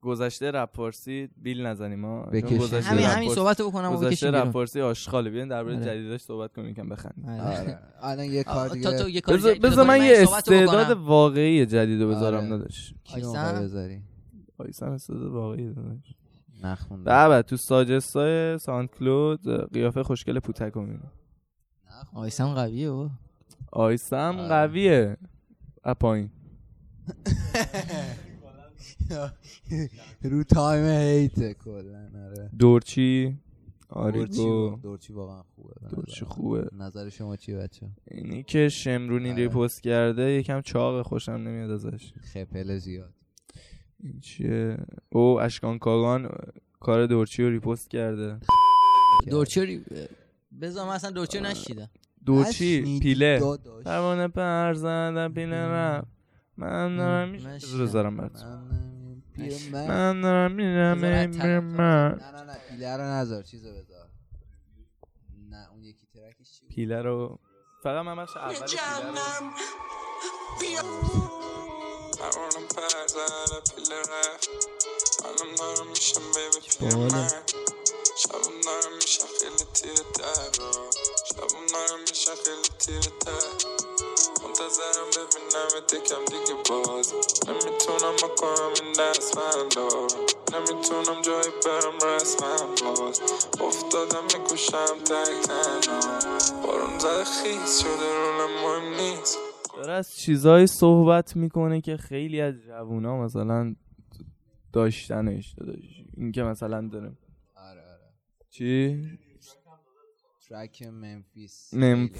[0.00, 2.22] گذشته رپ فارسی بیل نزنیم ما.
[2.24, 4.50] گذشته همین همین صحبت رو بکنم و گذشته رپ.
[4.50, 5.84] فارسی آشغاله بیاین درباره آره.
[5.84, 7.42] جدیدش صحبت کنیم یکم بخندیم آره.
[7.60, 9.20] آره الان یه کار دیگه
[9.62, 10.90] بذار من یه استعداد.
[10.98, 12.48] واقعی جدید رو بذارم آره.
[12.48, 13.20] داداش کی
[14.62, 16.14] آیسن؟ استعداد واقعی داداش.
[16.64, 17.04] نخوندم.
[17.04, 21.10] بعد تو ساجستای ساوند کلود قیافه خوشگل پوتک رو می‌بینی.
[22.14, 23.10] آیسم قویه بابا
[23.72, 24.48] آیسم آره.
[24.48, 25.16] قویه.
[25.84, 26.30] اپاین
[30.22, 32.50] رو تایم هیته کلا آره.
[32.58, 33.38] دورچی دورچی
[33.88, 36.28] آریگو دورچی واقعا خوبه به دورچی نظرم.
[36.28, 36.68] خوبه.
[36.72, 39.42] نظر شما چیه بچه اینی که شمرونی آره.
[39.42, 42.12] ریپوست کرده یکم چاق خوشم نمیاد ازش.
[42.32, 43.14] خپل زیاد.
[44.20, 44.76] چیه؟
[45.10, 46.28] او اشکان کاغان
[46.80, 48.40] کار دورچی رو ریپوست کرده.
[49.30, 49.82] دورچی رو
[50.60, 51.90] بذار من اصلا دورچی رو نشیدم.
[52.26, 53.58] دورچی پیله.
[53.84, 56.08] پروانه پر زدن پیله رفت.
[56.56, 57.78] من دارم میشه.
[57.82, 58.44] بذارم برات.
[59.72, 61.30] من دارم میرم من.
[61.30, 64.08] نه نه نه پیله رو نذار چیزو بذار.
[65.50, 67.38] نه اون یکی ترکش؟ پیله رو
[67.82, 68.54] فقط من بخش اول
[70.58, 70.92] پیله رو
[72.22, 74.48] پروانه پر زده پیله رفت
[75.24, 77.12] منم دارم میشم بیبی پیر باله.
[77.12, 77.42] من
[78.16, 78.98] شبم دارم
[79.40, 80.52] خیلی تیره تر
[81.28, 83.48] شبم دارم میشم خیلی تیره تر
[84.42, 87.14] منتظرم ببینم تکم دیگه باز
[87.48, 93.20] نمی‌تونم بکنم این دست من دارم نمی‌تونم جایی برم رسمم باز
[93.60, 96.18] افتادم می‌کشم تک تنها
[96.62, 99.38] بارون زده خیس شده رولم مهم نیست
[99.76, 103.74] داره از چیزایی صحبت می‌کنه که خیلی از جوونا مثلا
[104.72, 106.04] داشتنش داداش.
[106.16, 107.12] این که مثلا داره
[107.54, 108.14] آره آره.
[108.50, 109.02] چی؟
[110.48, 112.10] ترک ممفیس خیلی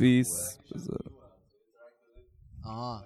[0.75, 1.12] بذار.
[2.65, 3.05] آها.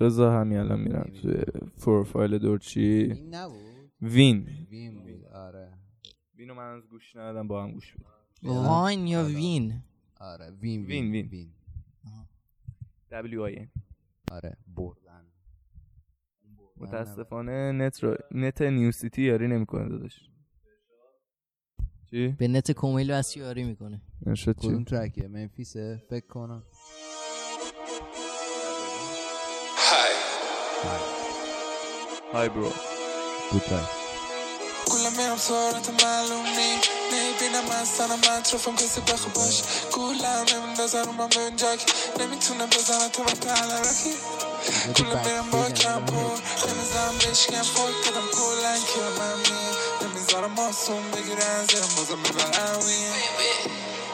[0.00, 1.42] بذار همین الان میرم توی
[1.84, 4.48] پروفایل دورچی این نبود؟ win.
[4.70, 5.72] ویم بود آره.
[6.36, 9.82] win و من از گوش ندادم با هم گوش بدم واین یا وین؟
[10.20, 11.26] آره وین، وین وین.
[11.26, 11.52] وین.
[13.12, 13.68] W I N
[14.32, 15.24] آره بردن.
[16.76, 20.30] متاسفانه نت رو نت نیو سیتی یاری نمی‌کنه داداش.
[22.10, 24.00] چی؟ به نت کومیل بس یاری می‌کنه.
[24.26, 26.62] نشد کدوم چی ترکیه؟ ممفیسه فکر کنم.
[32.32, 32.70] های های برو
[33.52, 33.62] بود
[34.90, 36.80] کلا میرم سرعت معلوم نی
[37.12, 43.22] نمی‌بینم از تنم اطرافم کسی بخو باش کلا نمیندازن رو من به نمی‌تونه بزنه تو
[43.22, 44.14] من تلرکی
[44.96, 51.66] کلا میرم با کمپور نمی‌زنم بشکم فوق کدم کلا که من میم نمی‌ذارم آسون بگیرن
[51.70, 52.22] زیرم بازم
[52.86, 53.12] ویم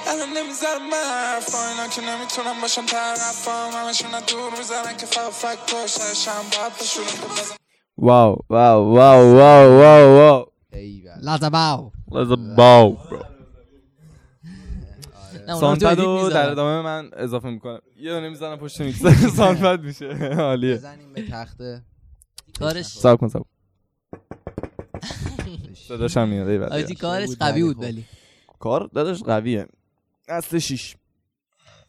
[0.06, 5.58] الان نمی‌ذارم من حرفا اینا که نمی‌تونم باشم طرفم همشون دور می‌زنن که فقط فک
[5.74, 7.56] پشتشم باید بشورم که بازم
[7.98, 10.44] واو واو واو واو واو واو
[11.22, 13.24] لازباو Let's باو برو
[15.60, 16.50] سانپد رو در.
[16.50, 17.78] ادامه من اضافه می‌کنم.
[17.96, 20.06] یه دونه می‌زنم پشت میکسر سانپد میشه.
[20.38, 20.74] عالیه.
[20.74, 21.82] بزنیم به تخته.
[22.58, 23.42] کارش سب کن سب
[25.88, 26.62] صداش هم میاد.
[26.72, 27.82] آجی کارش قوی بود خب.
[27.82, 28.04] ولی.
[28.58, 29.66] کار داداش قویه.
[30.28, 30.96] اصل شیش.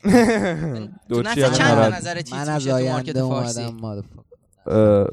[1.09, 1.97] تو نسل چند به.
[1.97, 4.03] نظر چیز من از میشه تو مارکت آینده فارسی؟ اومدم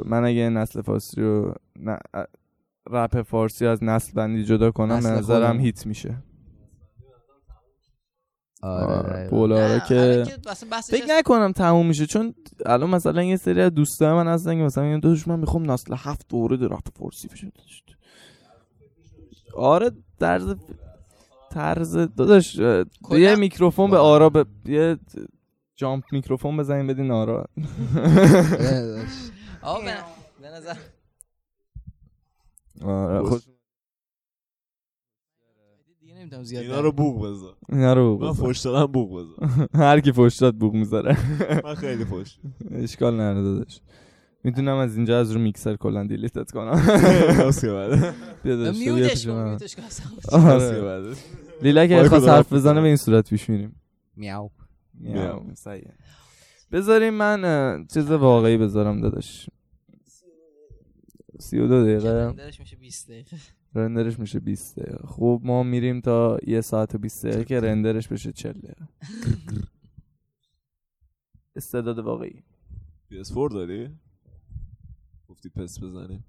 [0.05, 1.55] من اگه نسل فارسی رو
[2.91, 5.61] رپ فارسی از نسل بندی جدا کنم به نظرم.
[5.61, 6.23] هیت میشه
[8.63, 9.29] آره آره،.
[9.31, 10.25] بولارا که
[10.91, 12.35] فکر نکنم تموم میشه چون
[12.67, 15.95] الان مثلا یه سری از دوستای من هستن که مثلا میگن داداش من می‌خوام نسل
[15.99, 17.53] هفت وارد رپ فارسی بشم
[19.57, 20.55] آره طرز
[21.51, 22.59] طرز داداش
[23.11, 24.47] یه میکروفون به آرا ب...
[24.69, 24.99] یه
[25.77, 27.45] jump میکروفون بزنیم بدین آرا
[29.63, 29.95] آقا به
[30.41, 31.06] به نظر آره
[36.19, 37.57] نمی‌تونم زیاد اینا رو بوق بذار.
[37.69, 38.33] اینا رو من بگو.
[38.33, 39.69] فوش دادم بوق بذار.
[39.85, 41.17] هر کی فوش داد بوق می‌ذاره.
[41.65, 42.39] من خیلی فوش
[42.71, 43.81] اشکال نداره داداش.
[44.45, 46.83] می‌تونم از اینجا از رو میکسر کلا delete ت کنم.
[47.39, 47.65] راست
[48.45, 49.49] بیا میوتش کن من.
[49.49, 49.83] میوتش کن
[50.33, 50.83] آره.
[50.83, 51.17] بعد
[51.63, 52.81] لیلا که خواست حرف بزنه.
[52.81, 53.81] به این صورت پیش میریم.
[54.17, 54.51] میاو.
[54.95, 55.43] میاو.
[56.73, 59.51] بذاریم من چیز واقعی بذارم داداش.
[61.39, 62.01] سی و دو دقیقه.
[62.01, 63.37] کلندرش میشه 20 دقیقه.
[63.75, 65.07] رندرش میشه 20 دقیقه.
[65.07, 68.89] خب ما میریم تا یه ساعت و 20 دقیقه که رندرش بشه 40 دقیقه.
[71.57, 72.43] استعداد واقعی.
[73.11, 73.91] PS4 داری؟
[75.29, 76.25] گفتی پس بزنیم.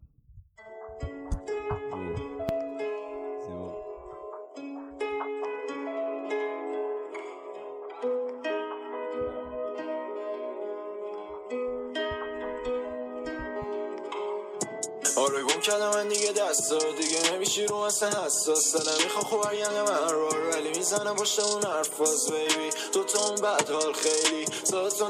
[15.97, 19.03] من دیگه دست دیگه نمیشی رو اصلا حساس دلم.
[19.03, 19.45] می‌خوام خوب
[19.89, 24.45] من رو ولی می‌زنم پشت اون حرفاز بیبی تو تو اون بد حال خیلی.
[24.45, 25.05] تا تو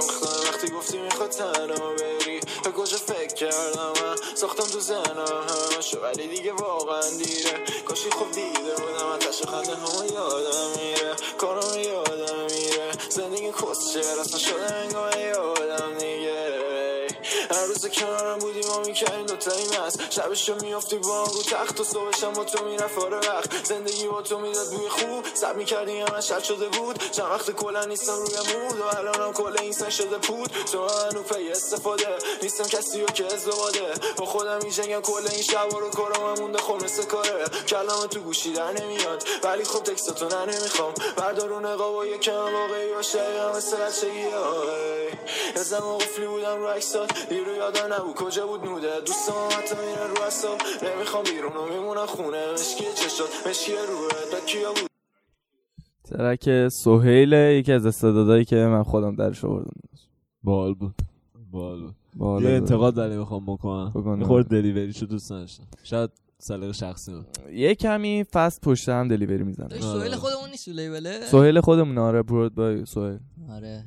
[0.00, 2.40] خواهم وقتی گفتی می‌خواد تنها بری.
[2.64, 7.64] به کجا فکر کردم من؟ ساختم تو زنم همشو ولی دیگه واقعا دیره.
[7.88, 11.16] کاشی خوب دیده بودم آتش خنده همه یادم میره.
[11.38, 12.90] کارم یادم میره.
[13.08, 16.42] زندگی کس چهر اصلا شده انگار یادم دیگه.
[17.50, 22.32] هر روز کنارم بودی ما می‌کردیم دوتایی مست شبشو میافتی با رو تخت و صبحشم
[22.32, 23.64] با تو می‌رفت آره وقت.
[23.64, 25.24] زندگی با تو می‌داد بوی خوب.
[25.34, 26.98] سب می‌کردی همه شب شده بود.
[27.10, 30.50] چند وقت کلا نیستم روی مود و الانم کل این سن شده پود.
[30.72, 32.18] تو هنو پی استفاده.
[32.42, 33.94] نیستم کسی رو که ازدواده.
[34.16, 37.44] با خودم میجنگم کل این شب رو کارم مونده خب مثل کاره.
[37.68, 39.24] کلام تو گوشی در نمیاد.
[39.42, 40.94] ولی خب تکستاتو نه نمی‌خوام.
[41.16, 43.22] بردار و نقاب و یکم واقعی باشه.
[43.42, 44.16] هم مثل های
[45.56, 46.68] یه زمان قفلی بودم رو
[47.92, 48.61] نبود کجا بود.
[48.64, 51.24] نوده دوستم هم حتی میرن رو اصاب نمی‌خوام.
[51.24, 53.46] بیرون و میمونم خونه مشکی چشات.
[53.50, 54.10] مشکی روه.
[54.30, 54.90] تا کیا بود؟
[56.04, 59.70] ترک سهیل یکی از استعدادایی که من خودم درش آوردم.
[60.42, 60.94] بال بود.
[61.50, 62.42] بال بود.
[62.42, 62.50] یه.
[62.50, 65.64] انتقاد ولی می‌خوام بکنم؟ خورده دلیوریشو دوست نداشتم.
[65.82, 69.68] شاید سلیقه شخصی من یه کمی فست پشت هم دلیوری می‌زنه.
[69.68, 73.18] داشت سوهل خودمون نیست لیبله سهیل خودمون آره پرود بای سهیل.
[73.50, 73.84] آره.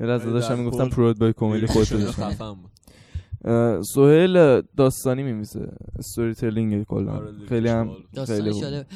[0.00, 2.70] یه لحظه داشتم می‌گفتم پرود بای کمدی خودت خفن بود.
[3.82, 7.12] سهیل داستانی میمیسه استوری تلینگ کلا.
[7.12, 7.90] آره، خیلی هم.
[8.12, 8.60] داستانی.
[8.60, 8.86] شده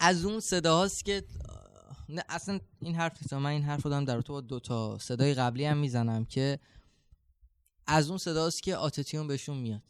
[0.00, 1.22] از اون صداهاست که
[2.08, 3.34] نه اصلا این حرف نیست.
[3.34, 6.58] من این حرف رو دارم در تو با دو تا صدای قبلی هم می‌زنم که
[7.86, 9.82] از اون صداست که autotune بهشون میاد.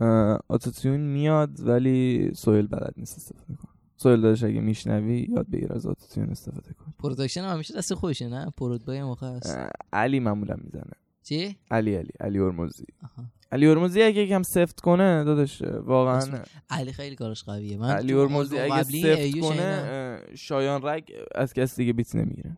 [0.00, 3.72] اه، autotune میاد ولی سویل بلد نیست استفاده کنه.
[3.96, 8.28] سویل دادش اگه میشنوی یاد بگیر از autotune استفاده کن production هم همیشه دست خودشه
[8.28, 10.92] نه؟ prod by موقع هست اه، علی معمولا می‌زنه.
[11.28, 13.24] چی؟ علی علی علی ارموزی آها.
[13.52, 17.76] علی ارموزی اگه یکم سفت کنه داداش واقعا علی خیلی کارش قویه.
[17.78, 22.56] من علی ارموزی اگه سفت کنه شایان رگ از کسی دیگه beat نمی‌گیره.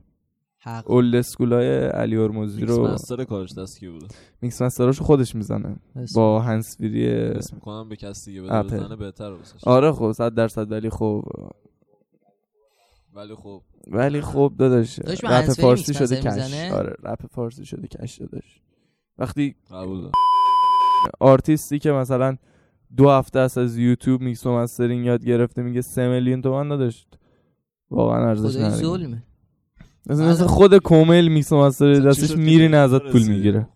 [0.61, 0.90] حق.
[0.90, 4.07] old school ای علی ارموزی میکس رو master کارش دست کی بوده.
[4.42, 5.76] mix master اشو خودش می‌زنه.
[6.14, 8.42] با هنسفیری اسم می‌کنم به کسی دیگه.
[8.42, 9.64] بزنه بهتر واسش.
[9.64, 11.22] آره خب صد درصد ولی خب
[13.18, 18.61] ولی خب ولی خب داداش رپ فارسی شده cash؟ آره رپ فارسی شده cash داداش.
[19.18, 20.11] وقتی قبول.
[21.20, 22.37] آرتیستی که مثلا
[22.96, 27.18] دو هفته است از یوتیوب میکس و mastering یاد گرفته میگه سه میلیون تومن نداشت
[27.90, 28.74] واقعا ارزش نداره.
[28.74, 29.22] ظلمه.
[30.07, 33.68] مثلا مثل خود کومل میکس و master دستش به ازت پول؟ می‌گیره.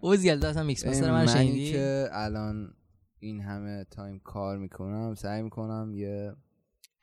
[0.00, 2.74] تو اصلا mix master من شنیدی؟ که الان
[3.18, 6.32] این همه time کار می‌کنم سعی می‌کنم یه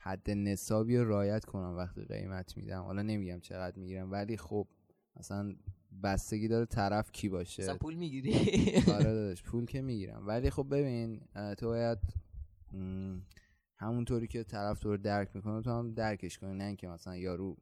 [0.04, 2.82] حد نصابی رو رعایت کنم وقتی قیمت میدم.
[2.82, 4.68] حالا نمیگم چقدر می‌گیرم ولی خب
[5.16, 5.54] مثلا
[6.02, 7.62] بستگی داره طرف کی باشه.
[7.62, 8.34] اصلا پول می‌گیری؟
[8.88, 10.26] آره داداش پول که می‌گیرم.
[10.26, 11.20] ولی خب ببین
[11.58, 11.98] تو باید
[13.76, 16.54] همونطوری که طرف تو رو درک می‌کنه تو هم درکش کنی.
[16.54, 17.56] نه اینکه مثلا یارو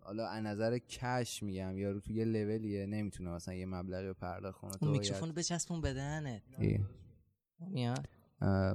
[0.00, 4.60] حالا از نظر کش میگم یارو تو یه لولیه نمی‌تونه مثلا یه مبلغی رو پرداخت
[4.60, 4.70] کنه.
[4.70, 6.42] تو میکروفون بچسبون بدنت.
[7.60, 8.08] میاد؟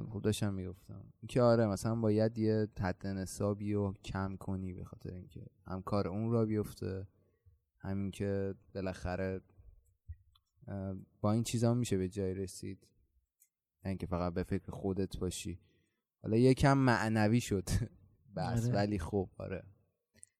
[0.10, 1.14] خب داشتم می‌گفتم.
[1.28, 6.08] که آره مثلا باید یه حد نصابی رو کم کنی به خاطر اینکه هم کار
[6.08, 7.08] اون را بیفته.
[7.80, 9.42] همین که بالاخره
[11.22, 12.88] با این چیزا هم میشه به جای رسید.
[13.86, 15.60] نه اینکه فقط به فکر خودت باشی.
[16.24, 17.70] حالا یکم معنوی شد
[18.36, 18.74] بس آره.
[18.74, 19.64] ولی خب آره.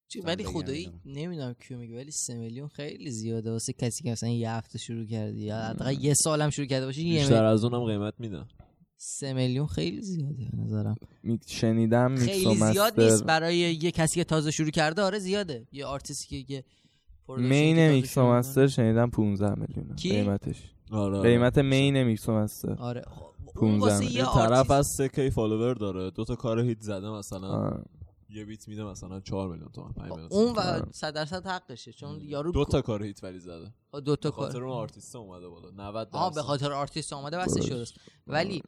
[0.08, 1.02] چی ولی خدایی.
[1.06, 3.52] نمی‌دونم کیو میگه ولی سه میلیون خیلی زیاده.
[3.52, 7.02] واسه کسی که مثلا یه هفته شروع کردی یا حداقل یه سالم شروع کرده باشی
[7.08, 8.48] یه بیشتر از اونم قیمت میدم
[9.02, 10.96] سه میلیون خیلی زیاده به نظرم.
[11.48, 13.24] شنیدم میکس و خیلی زیاد نیست.
[13.24, 15.68] برای یه کسی که تازه شروع کرده آره زیاده.
[15.72, 16.64] یه آرتیستی که
[17.38, 20.56] main mix و master شنیدم 15 میلیون؟ قیمتش.
[20.92, 22.74] آره قیمت main mix و master.
[22.74, 23.26] آره خب،
[23.62, 24.26] اون 15 واسه میلیون.
[24.26, 26.12] یه یه طرف از 3 K follower داره.
[26.12, 27.48] دو تا کار hit زده مثلا.
[27.48, 27.84] آه.
[28.30, 30.56] یه beat میده مثلا 4 میلیون تومن 5 میلیون اون.
[30.56, 33.74] و صد درصد حقشه چون یارو دو تا کار hit ولی زده.
[34.06, 34.64] دو تا به خاطر کار.
[34.64, 35.70] اون آرتیست اومده بالا.
[35.72, 36.48] 90 آها به درصد.
[36.48, 37.94] خاطر آرتیست بسش درست.
[37.94, 38.64] شده ولی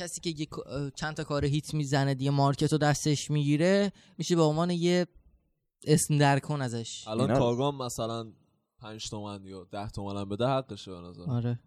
[0.00, 0.46] کسی که
[0.94, 5.06] چند تا کار hit می‌زنه دیگه market رو دستش می‌گیره میشه به عنوان یه
[5.86, 8.32] اسم در کن ازش الان کاگام مثلا
[8.78, 11.58] 5 تومن یا 10 تومن هم بده حقشه به نظر آره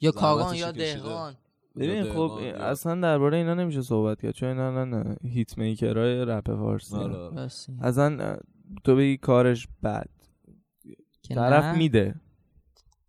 [0.00, 0.72] یا رو یا.
[0.72, 1.36] دهقان
[1.76, 6.96] ببین خب اصلا درباره اینا نمیشه صحبت کرد چون اینا الان هیت میکرای رپ فارسی
[6.96, 7.16] آره،.
[7.16, 7.48] آره.
[7.80, 8.38] اصلا
[8.84, 10.10] تو بگی کارش بد
[11.28, 11.78] طرف نه.
[11.78, 12.14] میده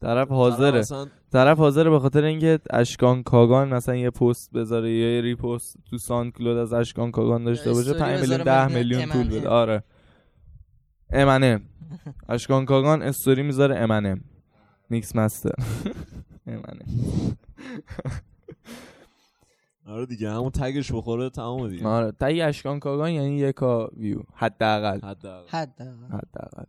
[0.02, 4.92] طرف طرف حاضره اصلا طرف حاضره به خاطر اینکه اشکان کاگان مثلا یه پست بذاره
[4.92, 8.68] یا یه ریپوست تو ساند کلود از اشکان کاگان داشته باشه استوری 5 میلیون بذاره
[8.68, 9.34] 10 میلیون پول M&M.
[9.34, 9.50] بده.
[9.50, 9.84] آره.
[11.14, 11.62] امنم
[12.30, 14.22] اشکان کاگان استوری می‌ذاره امنم
[14.90, 15.52] میکس مستر
[16.48, 16.80] امنم
[19.88, 21.88] آره دیگه همون تگش بخوره تمام دیگه.
[21.88, 24.20] آره تایی اشکان کاگان یعنی یکا ویو.
[24.36, 25.00] حداقل.
[25.02, 25.48] حداقل.
[25.48, 26.06] حداقل.
[26.08, 26.64] حداقل.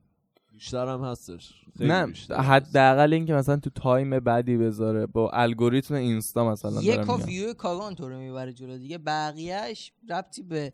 [0.61, 2.13] بیشتر هم هستش خیلی نه.
[2.31, 7.29] حداقل اینکه مثلا تو تایم بعدی بذاره با الگوریتم اینستا مثلا یه دارم کا میگم.
[7.29, 10.73] ویو کاغان تو رو می‌بره جلو دیگه بقیهش ربطی به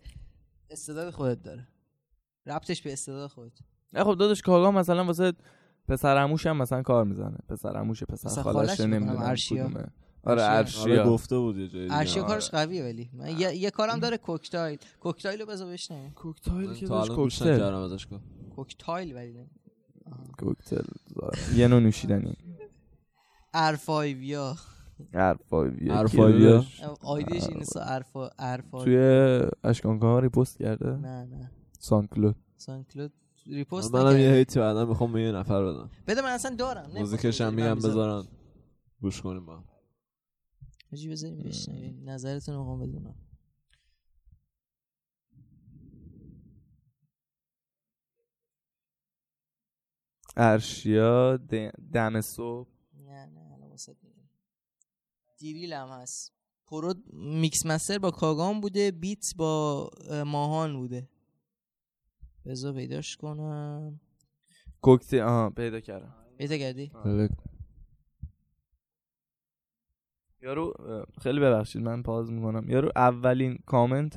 [0.71, 1.69] استعداد خودت داره
[2.47, 3.53] ربطش به استعداد خودت
[3.93, 5.33] نه خب داداش کاگان مثلا واسه
[5.89, 9.69] پسر عموش هم مثلا کار می‌زنه پسر عموش پسر خالش نمی‌دونم ارشیا.
[9.69, 9.87] کدومه.
[10.25, 10.83] آره ارشیا.
[10.83, 11.89] آره گفته بود یه جایی.
[11.91, 12.31] ارشیا آره.
[12.33, 16.87] کارش قویه ولی من یه, یه کارم داره کوکتایل کوکتایل رو بذار بشنویم کوکتایل که
[16.87, 18.21] داشت کن
[18.57, 19.47] کوکتایل ولی نه
[20.39, 20.85] کوکتل
[21.55, 22.37] یه نوع نوشیدنی.
[23.55, 24.57] ارفایویا
[25.15, 26.65] ارفایویا ارفایویا.
[27.01, 31.51] آیدیش اینستا ارفا ارفا توی ریپوست کرده؟ نه نه.
[31.79, 33.13] سانکلود سانکلود
[33.47, 34.31] ریپوست منم یه.
[34.33, 35.91] هیتی بعدا می‌خوام به یه نفر بدم.
[36.07, 36.91] بده من اصلا دارم.
[36.95, 37.75] موزیکش هم میگم.
[37.75, 38.25] بذارن.
[39.01, 39.65] گوش کنیم با هم.
[40.91, 42.03] حاجی بذاریم بشنویم.
[42.05, 43.15] نظرتون رو می‌خوام بدونم.
[50.37, 51.37] ارشیا
[51.93, 52.69] دم صبح.
[52.95, 54.23] نه نه الان واسه میگم
[55.39, 56.33] دیریل هم هست.
[56.67, 61.09] prod mix master با کاگان بوده beat با اه، ماهان بوده.
[62.47, 64.01] بذار پیداش کنم.
[64.81, 66.15] کوکتل آها پیدا کردم.
[66.39, 66.93] پیدا کردی؟
[70.43, 72.71] یارو اه، خیلی ببخشید من pause می‌کنم.
[72.71, 74.15] یارو اولین comment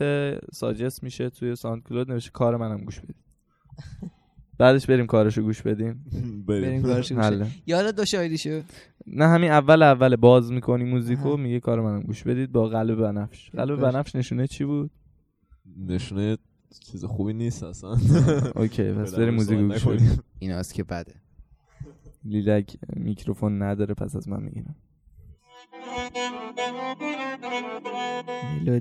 [0.53, 3.15] suggest میشه توی SoundCloud نوشته کار منم گوش بدید.
[4.59, 6.05] بعدش بریم کارشو گوش بدیم.
[6.47, 6.61] بریم.
[6.61, 8.61] بریم کارش گوشه حله یادت باشه ID شو
[9.07, 11.37] نه همین اول اول باز می‌کنی موزیکو.
[11.37, 13.49] میگه کار منم گوش بدید با قلب بنفش.
[13.51, 13.93] قلب باش.
[13.93, 14.91] بنفش نشونه چی بود؟
[15.87, 16.37] نشونه
[16.91, 17.89] چیز خوبی نیست اصلا.
[18.55, 20.03] okay پس بریم موزیک سوال گوش.
[20.03, 20.23] بدیم.
[20.39, 21.13] ایناست که بده.
[22.25, 24.75] لیلک میکروفون نداره پس از من می‌گیرم.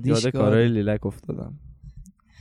[0.05, 1.53] یاد کارهای لیلک افتادم.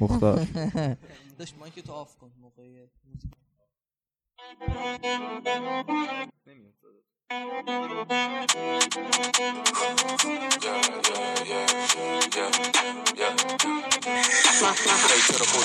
[0.01, 0.47] مختار.
[1.39, 3.33] داشت مایک تو آف کن موقع موزیک.
[7.31, 7.37] چرا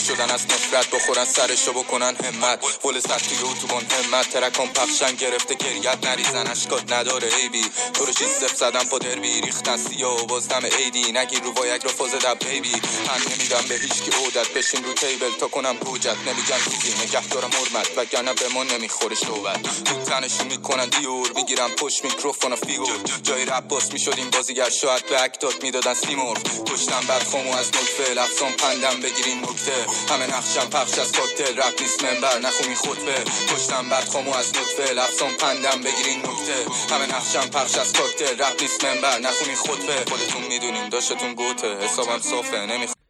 [0.08, 2.60] شدن از نفرت؟ بخورن سرشو بکنن همت.
[2.80, 4.30] پل سطحی اتوبان همت.
[4.30, 6.48] ترکان پخشن گرفته گریت نریزن.
[6.48, 9.42] اشکات نداره ایبی تو رو سف زدن پا دربی.
[9.42, 12.72] ریختن سیاه و بازدم ایدی نگیر رو وایگ رو فاز دب بیبی
[13.08, 14.54] من نمیدم به هیچ کی عودت.
[14.54, 17.04] بشین رو تیبل تا کنم پوجت نمیگم چیزی.
[17.04, 17.98] نگه دارم حرمت.
[17.98, 21.32] وگرنه به ما نمی‌خوره شوبت تو تنشون می‌کنن دیور.
[21.54, 26.38] می‌گیرم پشت میکروفون و فیگور جای رپ باس می‌شدیم بازیگر شاید به اکتات می‌دادن سیمور
[26.70, 29.78] کشتم بعد خامو از نطفه لفظان پندم بگیرین نکته.
[30.12, 33.18] همه نقشم پخش از کاکتل رپ نیست منبر نخونی خطبه.
[33.52, 36.58] کشتم بعد خامو از نطفه لفظان پندم بگیرین نکته.
[36.92, 39.98] همه نقشم پخش از کاکتل رپ نیست منبر نخونی خطبه.
[40.10, 43.04] خودتون می‌دونین داشتتون گوته حسابم صافه نمی‌خوام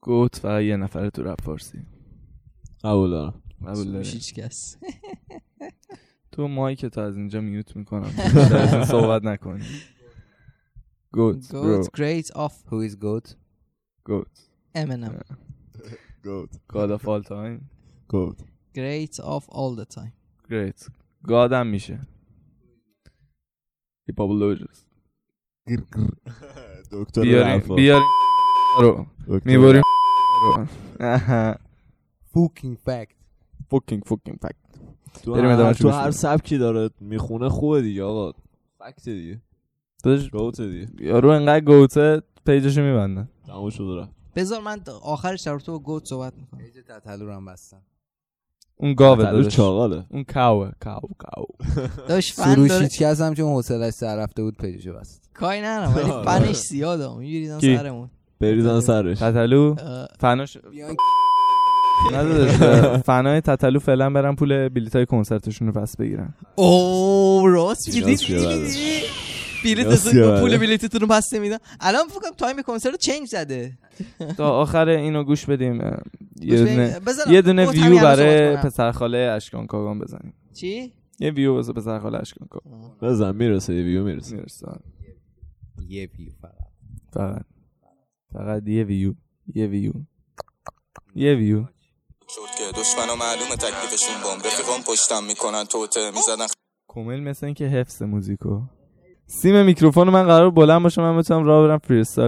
[0.00, 1.78] گوت فقط یه نفره تو رپ فارسی.
[2.84, 3.42] قبول دارم.
[3.68, 4.60] قبول هیچ کس.
[6.32, 8.12] تو مایک تو از اینجا میوت می‌کنم.
[8.52, 9.64] از این صحبت نکنی.
[11.12, 13.34] گوت Goat great of Who is goat?
[14.04, 15.12] گوت Eminem.
[16.24, 17.60] گود God of all time.
[18.08, 18.36] گود
[18.76, 20.12] great of all the time.
[20.50, 20.90] Great.
[21.24, 22.00] گادم میشه.
[24.08, 24.86] هیپابولوژیست
[26.92, 27.74] دکتر بیاریم رفا.
[27.74, 28.06] بیاریم
[28.80, 29.06] رو.
[29.44, 29.82] می‌بریم
[30.42, 30.66] رو.
[32.34, 33.14] Fucking fact.
[33.70, 34.56] fucking fucking fact
[35.24, 36.10] تو بریم هر, تو هر.
[36.10, 36.90] سبکی داره.
[37.00, 38.32] می‌خونه خوبه دیگه آقا.
[38.78, 39.40] fact دیگه.
[40.04, 40.88] داداش GOAT دیگه.
[41.00, 43.28] یارو انقدر GOAT ه page شو میبندن.
[43.46, 44.10] تموم شد رفت.
[44.36, 46.60] بذار من آخرش در تو با GOAT صحبت می‌کنم.
[46.60, 47.82] page تتلو رو هم بستم.
[48.76, 49.56] اون گاوه تلو داداش.
[49.56, 51.46] چاقاله اون کاوه کاو کاو.
[52.08, 55.30] داشت فن سروش داره هیچ کس هم چون حوصلش سر رفته بود page شو بست.
[55.34, 57.16] کاری ندارم ولی فنش زیاده.
[57.16, 58.10] میگیریدن؟ سرمون.
[58.40, 59.18] بریزن سرش.
[59.18, 60.96] تتلو؟ اه، فناش بیان
[63.06, 66.34] فنای تتلو فعلا برن پول بلیط های کنسرتشون رو پس بگیرن.
[66.54, 67.90] اوه راست؟
[69.64, 71.56] بلیت پول؟ بلیتتون رو پس نمیدن.
[71.80, 73.78] الان فکر کنم time کنسرت رو change زده.
[74.36, 75.80] تا آخر اینو گوش بدیم.
[77.30, 78.56] یه دونه ویو برای.
[78.56, 80.34] پسرخاله اشکان کاگان بزنیم.
[80.54, 84.36] چی؟ یه ویو واسه پسرخاله اشکان کاگان بزن می‌رسه یه ویو می‌رسه.
[84.36, 84.66] می‌رسه.
[85.88, 86.52] یه view فقط.
[87.12, 87.44] فقط.
[88.32, 89.14] فقط یه ویو
[89.54, 89.92] یه ویو
[91.14, 91.64] یه ویو
[92.34, 96.46] شد که دشمنا معلومه تکلیفشون بام رفیقام پشتم می‌کنن توته می‌زدن.
[96.88, 98.60] کومل مثل اینکه حفظ موزیکو.
[99.26, 101.78] سیم میکروفون من قرار بلند باشه من بتونم راه برم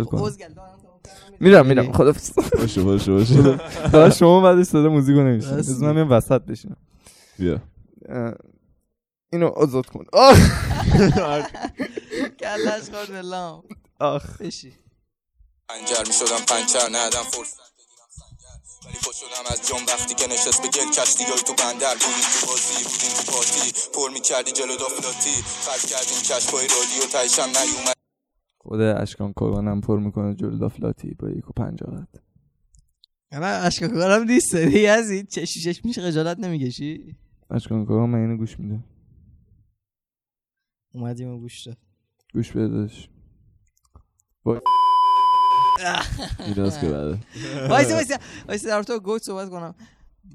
[0.05, 0.21] کنم.
[0.21, 1.93] اوزگل، دارم تو- میرم میرم.
[1.93, 2.13] خدا
[2.59, 3.43] باشه باشه باشه.
[3.93, 6.77] داشت شما بعد صدا موزیکو نمیشه از من میام وسط بشینم.
[7.39, 7.61] بیا.
[9.33, 10.05] اینو آزاد کن.
[10.13, 10.39] آخ.
[12.41, 13.63] کلش خورد لام
[14.01, 14.41] آخ.
[14.41, 14.73] بشی
[15.69, 17.74] پنجر می‌شدم پنچر ندم فرصت.
[18.87, 22.47] ولی پشت شدم از جام وقتی که نشست به گل کشتی تو بندر بودیم تو
[22.47, 23.67] بازی بودیم تو پارتی.
[23.95, 27.97] پر می‌کردی جلو دافلاتی خرج کردیم کشفای رادیو تایشم نیومد.
[28.59, 32.09] خود اشکان کاگانم پر می‌کنه جلو دافلاتی با یک و پنجاهت
[33.33, 34.53] من اشکاکارم نیست.
[34.53, 37.17] سری هستی چشی چش میشه خجالت نمی‌کشی؟
[37.51, 38.85] اشکان کاگان من اینو گوش میده.
[40.95, 41.77] اومدیم و گوش داد.
[42.35, 43.09] گوش بده داداش.
[46.47, 47.19] ایناست که بعده
[47.69, 48.17] وایسا وایسا
[48.49, 49.75] وایسا در تو گوت صحبت کنم.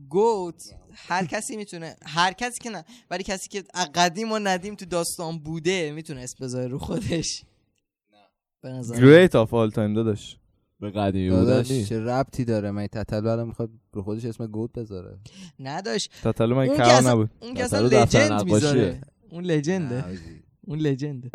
[0.10, 0.64] گوت
[0.94, 4.86] هر کسی می‌تونه هر کسی که نه ولی کسی که از قدیم و ندیم تو
[4.86, 7.44] داستان بوده می‌تونه اسم بذاره رو خودش.
[8.62, 9.02] به نظر.
[9.02, 10.38] great of all time داداش.
[10.80, 14.48] به قدیمی بودن داداش نیست چه ربطی داره؟ من تتلو الان می‌خواد رو خودش اسم
[14.48, 15.20] GOAT بذاره.
[15.60, 17.30] نداشت تتلو من اصلا نبود.
[17.40, 18.44] اون که اصلا legend.
[18.44, 19.02] می‌ذاره.
[19.32, 20.06] اون legend ه.
[20.62, 21.32] اون legend ه.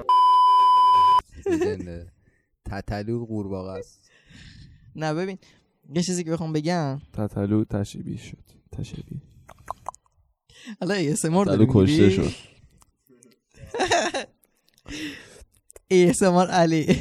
[1.47, 2.14] لژنده.
[2.65, 4.11] تتلو قورباغه است.
[4.97, 5.39] نه ببین
[5.95, 7.01] یه چیزی که بخوام بگم.
[7.13, 8.45] تتلو تشبیه شد.
[8.73, 9.23] تشبیه
[10.81, 12.31] حالا ASMR داری کشته شد.
[15.93, 16.87] ASMR علی.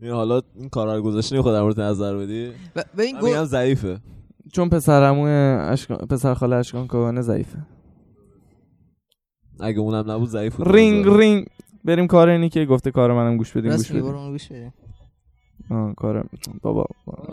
[0.00, 3.26] این حالا این کارا رو گذاشتی نمی‌خواد در مورد نظر بدی؟ ب- ببین من گو
[3.26, 4.00] میگم ضعیفه.
[4.52, 7.66] چون پسرموی اشکان پسر خاله اشکان کاگانه ضعیفه.
[9.60, 10.68] اگه اونم نبود ضعیف بود.
[10.68, 11.06] رینگ.
[11.18, 11.46] رینگ
[11.88, 14.72] بریم کار اینی که گفته کار منم گوش بدیم گوش بدیم گوش بده
[15.70, 16.28] آه کار
[16.62, 16.84] بابا.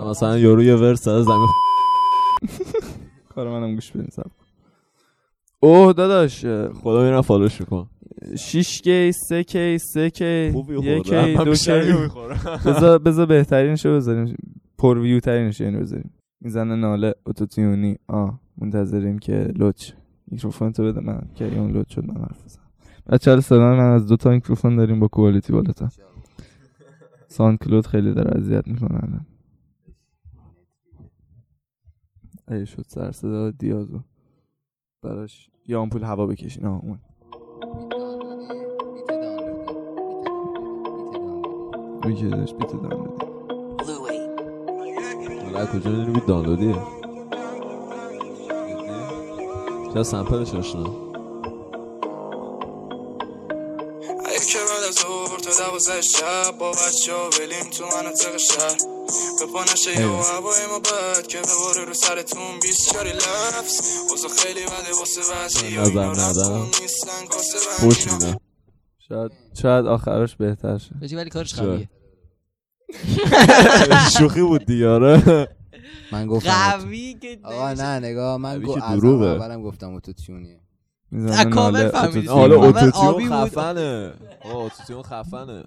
[0.09, 1.47] مثلا یارو یه ورس سر زمین
[3.35, 4.45] کار منم گوش بدیم سب کن.
[5.59, 6.45] اوه داداش.
[6.83, 7.89] خدا میرم فالوش می‌کنم
[8.37, 12.09] 6 کی 3 کی 3 کی خوبی 1 خوردم کی من 2 بیشتری کی
[12.69, 14.35] بذار بذار بهترینشو بذاریم.
[14.77, 17.97] پر ویو ترینش اینو بذاریم می‌زنه ناله اتوتیونی.
[18.07, 19.91] آه منتظریم که لوچ.
[20.27, 22.64] میکروفون تو بده من که اون لوچ شد من حرف بزنم.
[23.07, 25.89] بچه صدا من از دو تا میکروفون داریم با quality بالاتر.
[27.27, 29.25] SoundCloud خیلی داره اذیت می‌کنه الان.
[32.51, 33.99] ای شد سر صدا دیازو.
[35.01, 36.65] براش یه آمپول هوا بکشین.
[36.65, 36.99] آه اون
[42.03, 43.25] اون که داشت beat دانلودی
[45.43, 46.75] حالا کجا می‌دونی بید دانلودیه.
[49.93, 51.04] چرا سمپلش آشنا
[55.75, 58.77] دوازده شب با بچه ها بریم تو مناطق شهر
[59.39, 64.27] به پا نشه یا هوای ما بد که بباره رو سرتون بیست چاری لفظ اوزا
[64.27, 66.11] خیلی بده واسه بعضی یا اینا.
[66.11, 68.13] رفتمون نیستن کاسه.
[68.13, 68.39] میدم
[69.09, 71.89] شاید شاید آخرش بهتر شه بچه ولی کارش؟ قویه
[74.19, 75.47] شوخی بود دیاره
[76.11, 77.73] من گفتم قوی که آقا.
[77.73, 79.25] نه نگاه من دروغه.
[79.25, 80.64] اولم گفتم autotune یه می‌زنه از
[81.11, 82.29] کامل ناله فهمیدی.
[82.29, 82.37] autotune.
[82.37, 83.33] حالا آبی بود.
[83.33, 84.13] خفنه.
[84.43, 85.63] آقا autotune خفنه.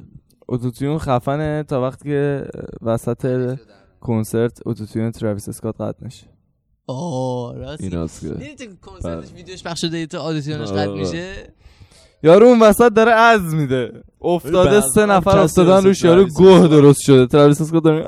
[0.49, 2.45] autotune خفنه تا وقتی که
[2.83, 3.57] وسط
[4.01, 6.27] کنسرت autotune تراویس اسکات قطع نشه.
[6.87, 10.81] آه راست این کنسرتش ویدیوش پخش شده تو آدیسیونش آره.
[10.81, 11.33] قطع میشه؟
[12.23, 13.93] یارو اون وسط داره از میده.
[14.21, 17.27] افتاده سه نفر افتادن روش یارو گوه درست شده.
[17.27, 18.07] تراویس اسکات داره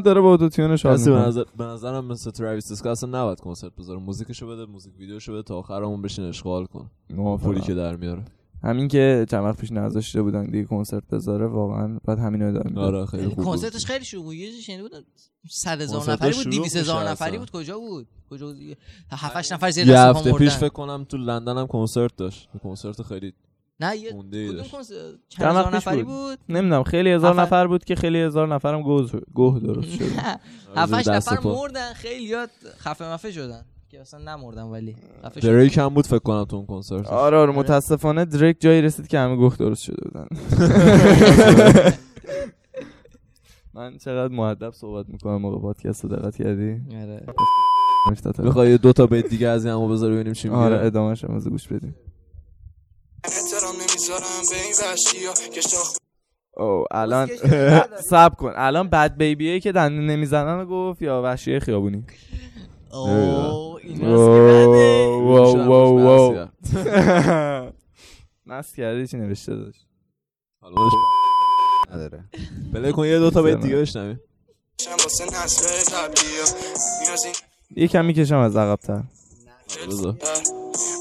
[0.00, 1.44] داره با autotune ش حال می‌کنه.
[1.58, 4.00] به نظرم مثل تراویس اسکات اصلا نباید کنسرت بذاره.
[4.00, 6.90] موزیکشو بده music video شو بده تا آخرمون بشین اشغال کن.
[7.36, 8.24] پولی که در میاره.
[8.62, 12.64] همین که چند وقت پیش نذاشته بودن دیگه کنسرت بذاره واقعا بعد همین رو ادامه
[12.70, 12.94] می‌داد.
[12.94, 13.44] آره خیلی خوب.
[13.44, 14.34] کنسرتش خیلی شلوغ بود.
[14.34, 14.92] یه چیزی شنیده بود
[15.50, 17.38] 100 هزار نفری بود شلوغ 200 هزار نفری.
[17.38, 17.50] بود.
[17.50, 18.56] کجا بود؟ کجا بود؟
[19.10, 20.52] 7 نفر زیر یه دست پا هفته پیش.
[20.52, 22.48] فکر کنم تو لندن هم کنسرت داشت.
[22.62, 23.32] کنسرت خیلی
[23.84, 24.62] نه یه کدوم
[25.28, 28.82] چند هزار نفری بود؟ بود؟ نمی‌دونم خیلی هزار نفر- نفر بود که خیلی هزار نفرم
[28.82, 30.04] گوه گوه درست شد.
[30.76, 31.54] هفت زیر دست نفر پا.
[31.54, 33.64] مردن خیلی یاد خفه مفه شدن.
[33.88, 34.96] که اصلا نمردن ولی.
[35.42, 37.06] دریک هم بود فکر کنم تو اون کنسرت.
[37.06, 40.26] آره آره متاسفانه دریک جایی رسید که همه گوه درست شده بودن.
[43.74, 47.26] من چقدر معدب صحبت می‌کنم موقع پادکست رو دقت کردی؟ آره.
[48.38, 51.24] می‌خوای یه دو تا بیت دیگه از این همو بذاری ببینیم چی آره میگه ادامهش
[51.24, 51.94] هم از گوش بدیم.
[56.56, 57.30] او الان
[58.10, 58.52] سب کن.
[58.56, 62.04] الان بد بیبیه که دنده نمی‌زنن رو گفت یا وحشی خیابونی؟
[62.92, 64.04] اوه این.
[68.46, 69.86] نصب کردی چی نوشته داشت؟
[70.60, 70.76] حالا
[71.92, 72.24] نداره.
[72.72, 74.20] پلی کن یه دو تا بیت دیگه بشنویم.
[77.74, 79.02] این یکم می‌کشم از عقب‌تر.
[79.86, 80.16] بذار.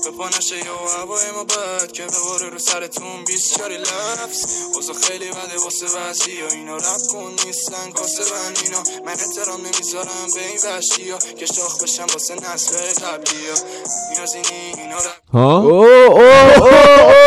[0.04, 4.46] به پا نشه یا هوای ما بد که بباره رو سرتون بیست چاری لفظ.
[4.76, 6.48] اوزا خیلی بده واسه وزی ها.
[6.48, 8.58] اینا رب کن نیستن کاسه بند.
[8.64, 11.18] اینا من احترام نمی‌ذارم به این وحشی ها.
[11.18, 13.58] که شاخ بشم واسه نسل قبلی ها.
[14.12, 14.46] نیاز این
[14.78, 16.70] اینا رب ها؟ او او او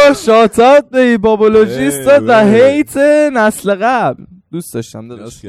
[0.08, 1.16] او شاتات دی.
[1.16, 2.44] بابولوژیست و.
[2.44, 2.96] هیت
[3.32, 4.24] نسل قبل.
[4.52, 5.44] دوست داشتم داداش.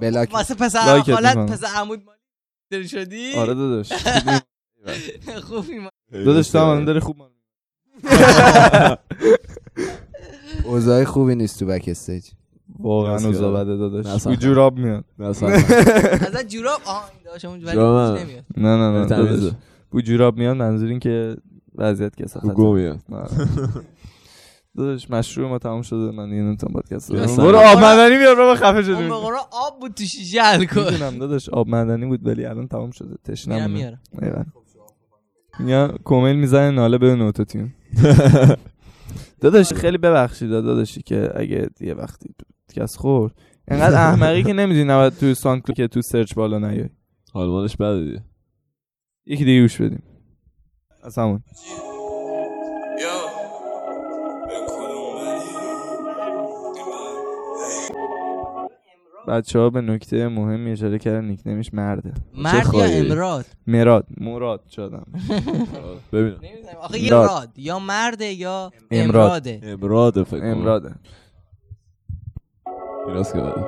[0.00, 1.46] بلاک واسه پسر می‌کنم.
[1.46, 2.02] پسر عمود
[2.90, 3.92] شدی؟ آره داداش.
[5.48, 5.78] خوبی.
[5.78, 7.16] ما داداش تو هم الان داری خوب
[10.64, 12.24] اوضاع خوبی نیست تو بک استیج.
[12.78, 13.64] واقعا اوضاع.
[13.64, 14.22] بده داداش.
[14.26, 15.04] بو جوراب میاد.
[15.18, 17.04] نه اصلا ازت جوراب؟ آها
[17.42, 18.44] این هیچ نمیاد.
[18.56, 19.06] نه نه نه.
[19.06, 19.52] داداش.
[19.90, 21.36] بو جوراب میاد منظور این که
[21.74, 22.98] وضعیت کسافت گو میاد.
[24.76, 26.10] داداش مشروع ما تموم شده.
[26.10, 27.12] من دیگه نمی‌تونم پادکست.
[27.12, 30.64] برو آب معدنی بیار بابا خفه اون شدیم به قرآن آب بود تو شیشه حل
[30.64, 30.80] کن.
[30.92, 33.14] می‌دونم داداش آب معدنی بود ولی الان تمام شده.
[33.24, 34.00] تشنم میارم.
[35.60, 37.72] یا کومل می‌زنه ناله به نوتوتیون
[39.40, 42.34] داداش خیلی ببخشید داداشی که اگه یه وقتی
[42.68, 43.34] پادکست خورد.
[43.68, 46.88] انقدر احمقی که نمی‌دونی نباید تو سانکلو که تو سرچ بالا نیای.
[47.32, 48.24] حال مالش بده دیگه.
[49.26, 50.02] یکی دیگه گوش بدیم.
[51.02, 51.42] از همون.
[59.28, 62.14] بچه ها به نکته مهمی اشاره کردن نیکنیمش مرده.
[62.36, 64.06] مرد یا؟ امراد؟ مراد.
[64.20, 65.06] مراد شدم.
[66.12, 66.38] ببینم.
[66.80, 67.28] آخه یه امراد.
[67.30, 67.58] راد.
[67.58, 69.26] یا مرده یا امراد.
[69.26, 69.60] امراده.
[69.62, 70.50] امراد فکر کنم.
[70.50, 70.94] امراده.
[73.06, 73.66] راست که بده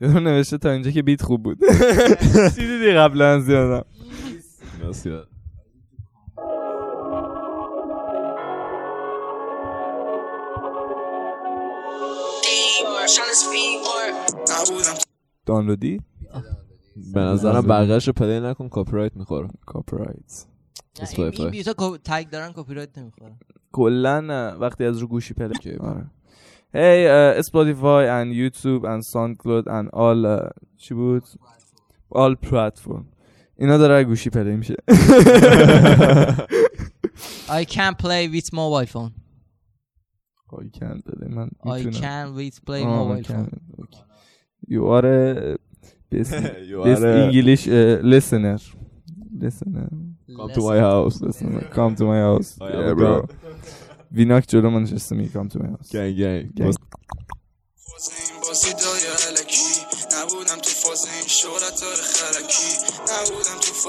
[0.00, 1.58] یه دونه نوشته تا اینجا که beat خوب بود.
[2.56, 3.84] چی دیدی قبلا زیادم
[4.82, 5.08] راست
[15.46, 16.00] دانلودی؟
[17.14, 20.06] به نظرم بقیهش رو play نکن کاپی رایت می‌خوره کاپرایت
[21.00, 21.74] نه، این- Spotify.
[21.74, 23.36] کو- tag دارن کپی رایت نمی‌خوره
[23.72, 26.10] کلا وقتی از رو گوشی play آره
[26.72, 31.22] Hey, uh, Spotify and YouTube and SoundCloud and all uh, چی بود؟
[32.14, 33.04] all platform.
[33.58, 34.74] اینا داره از گوشی پلی میشه.
[37.48, 39.19] I can play with mobile phone.
[40.52, 41.50] I can't dedim ben.
[41.64, 43.48] I can wait play oh, mobile phone.
[43.80, 43.98] Okay.
[44.68, 45.56] You are a
[46.10, 46.30] best,
[46.84, 47.30] best a...
[47.30, 48.58] English uh, listener.
[49.40, 49.88] Listener.
[50.36, 51.20] Come to my house.
[51.20, 51.60] Listener.
[51.74, 52.58] Come to my house.
[52.60, 53.26] yeah bro.
[54.12, 55.88] Vinak German just me come to my house.
[55.88, 56.50] Gang gang.
[56.54, 56.74] gang.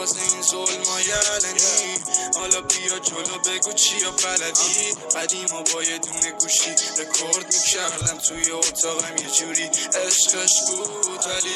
[0.01, 1.93] فاز این ظلم های علنی.
[2.35, 4.77] حالا بیا جلو بگو چیا بلدی.
[5.15, 9.63] قدیما با یه دونه گوشی رکورد می‌کردم توی اتاقم یه جوری
[10.05, 11.55] عشقش بود ولی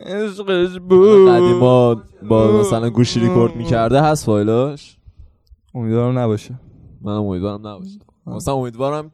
[0.00, 1.28] عشقش بود.
[1.28, 4.96] قدیما با مثلا گوشی ریکورد می‌کرده هست فایلاش
[5.74, 6.60] امیدوارم نباشه.
[7.00, 7.98] منم امیدوارم نباشه.
[8.26, 9.12] مثلا امیدوارم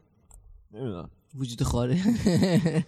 [0.73, 1.11] نمی‌دونم.
[1.39, 1.97] وجود خاره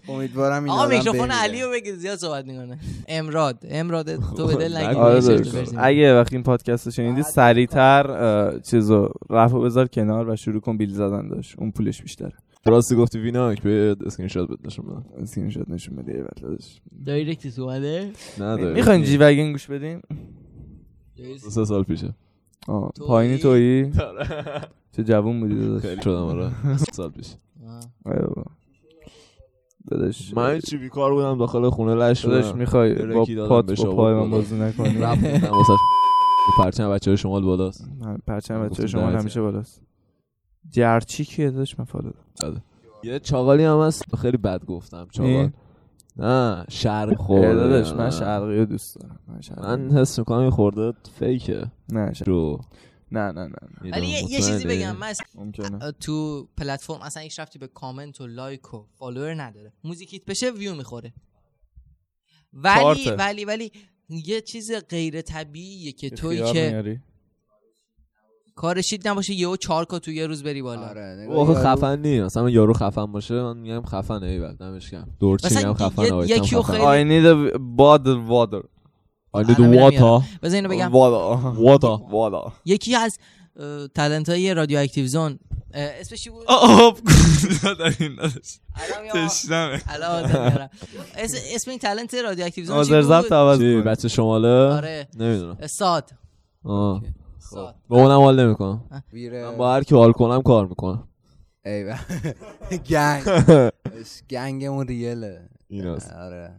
[0.09, 1.31] امیدوارم این آقا میکروفون.
[1.31, 2.79] علی رو بگیر زیاد صحبت می‌کنه.
[3.09, 4.99] امراد امراد تو به دل نگیر.
[4.99, 5.67] آره.
[5.77, 10.93] اگه وقتی این پادکست رو شنیدی سریعتر چیزو رفع بذار کنار و شروع کن بیل
[10.93, 11.55] زدن داشت.
[11.59, 12.33] اون پولش بیشتره.
[12.67, 16.81] راستی گفتی ویناک به اسکرین شات بده نشون بدم اسکرین شات نشون بده یه داداش.
[17.07, 18.73] دایرکت اومده؟ نداره.
[18.73, 20.01] می‌خواین جی وگن گوش بدیم؟
[21.17, 22.15] دو سه سال پیشه؟
[23.07, 23.93] پایینی تویی؟
[24.97, 25.83] چه جوون بودی داداش.
[25.83, 26.51] خیلی شدم آره.
[26.93, 27.27] سال پیش
[28.07, 28.29] آره.
[29.91, 32.59] داداش من چی بیکار بودم داخل خونه لش بودم.
[32.59, 34.31] می‌خوای یه با پات با پای من.
[34.31, 34.99] بازی نکنی؟
[36.59, 37.89] پرچم بچه شمال بالاست.
[38.27, 39.83] پرچم بچه گفتیم شما دمت همیشه بالاست.
[40.71, 42.11] جرچی که داشت من فالو
[42.41, 42.63] دارم.
[43.05, 44.17] یه چاقالی هم هست.
[44.17, 45.51] خیلی بد گفتم چاقال؟
[46.17, 47.55] نه شرق خورده.
[47.55, 49.19] داداش من شرقی رو دوست دارم.
[49.63, 51.67] من حس می‌کنم این خورده فیکه.
[51.93, 52.31] نه شرقی.
[52.31, 52.61] رو.
[53.13, 55.13] نه نه نه اینو ولی یه؟ چیزی بگم من
[56.01, 59.73] تو پلتفرم اصلا هیچ رفتی به کامنت و لایک و فالوور نداره.
[59.85, 61.13] موزیک هیت بشه ویو می‌خوره.
[62.53, 63.11] ولی.
[63.11, 63.73] ولی ولی
[64.09, 67.01] یه چیز غیر طبیعیه که تویی خیار که میاری.
[68.55, 70.89] کارشید نباشه یهو چهار کا تو یه روز بری بالا.
[70.89, 75.17] آره یارو- خفن نی مثلا من یارو خفن باشه من میگم خفنه ایول دمش گرم.
[75.21, 78.80] دورچی میگم خفن آیتم خفن I need a bottle water.
[79.37, 80.91] I need water بذار اینو بگم.
[80.93, 83.19] water water water یکی از
[83.95, 85.39] talent های Radioactive Zone
[85.75, 86.99] اسمش چی بود؟ آب
[89.03, 89.81] میام- تشنمه.
[91.55, 93.61] اسم این talent Radioactive Zone چی بود؟ عوض.
[93.63, 95.09] بچه شماله؟ آره.
[95.17, 95.67] نمی‌دونم.
[95.67, 96.11] ساد.
[97.39, 97.75] ساد.
[97.89, 98.85] با اونم حال نمی‌کنم.
[99.13, 99.45] ویره.
[99.51, 101.09] من با هر کی حال کنم کار می‌کنم.
[101.65, 101.97] ای ب-
[102.91, 103.23] گنگ.
[104.31, 105.49] گنگمون ریله.
[105.69, 106.13] ایناست.
[106.13, 106.55] آره.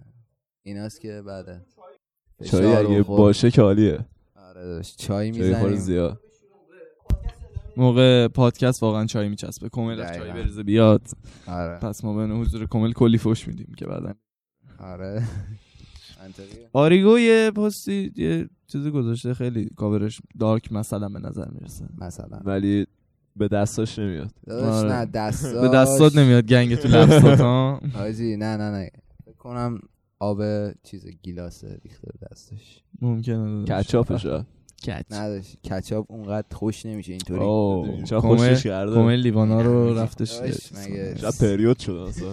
[0.63, 1.61] ایناست که بعده.
[2.43, 3.01] چایی فشار اگه.
[3.03, 4.05] باشه که عالیه.
[4.49, 5.75] آره چای می‌زنیم.
[5.75, 6.19] زیاد.
[7.77, 9.69] موقع پادکست واقعا چای میچسبه.
[9.69, 10.17] کمیل از.
[10.17, 11.01] چای بریزه بیاد.
[11.47, 11.79] آره.
[11.79, 14.13] پس ما به حضور کمیل کلی فوش میدیم که بعدا.
[14.79, 15.23] آره.
[16.73, 21.85] آریگو یه پستی یه چیزی گذاشته خیلی کاورش دارک مثلا به نظر می‌رسه.
[21.97, 22.39] مثلا.
[22.43, 22.87] ولی
[23.35, 24.31] به دستاش نمیاد.
[24.51, 24.91] آره.
[24.93, 25.53] نه دستاش.
[25.53, 28.89] به دستات نمیاد گنگ تو لبسات ها؟ حاجی نه نه نه.
[29.25, 29.79] فکر کنم
[30.21, 30.41] آب
[30.83, 33.65] چیز گیلاسه ریخته به دستش ممکنه
[34.19, 34.25] داداش.
[34.85, 35.05] کچ.
[35.11, 38.03] نداشت کچاپ اونقدر خوش نمیشه اینطوری.
[38.03, 38.95] چرا خوشش کرده.
[38.95, 40.31] کمیل لیوانا رو رفتش.
[41.21, 42.29] شب پریود شده اصلا.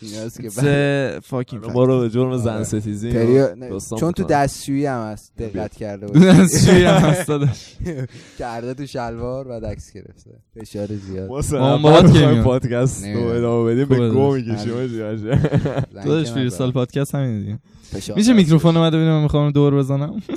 [0.42, 2.64] که سه فاکین ما رو به جرم زن آره.
[2.64, 3.12] ستیزی
[3.98, 4.24] چون تو.
[4.24, 7.76] دستشویی هم هست دقت کرده باشه دستشویی هم هست داداش.
[8.38, 10.30] کرده تو شلوار و عکس گرفته.
[10.60, 11.28] فشار زیاد.
[11.52, 13.24] ما بابات می‌خوایم میاد؟ پادکست رو.
[13.24, 14.34] ادامه بدیم به خوبه گو.
[14.34, 14.72] می‌کشیم
[15.94, 16.72] داداش که فریستال ندارم.
[16.72, 17.58] پادکست همین دیگه.
[17.82, 18.32] فشار میشه.
[18.32, 20.22] میکروفون اومده ببینیم من می‌خوام دور بزنم؟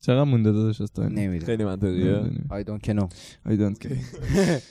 [0.00, 1.46] چقدر مونده داداش از تایم نمی‌دونم.
[1.46, 3.06] خیلی منطقیه I don't know
[3.46, 3.96] I don't care.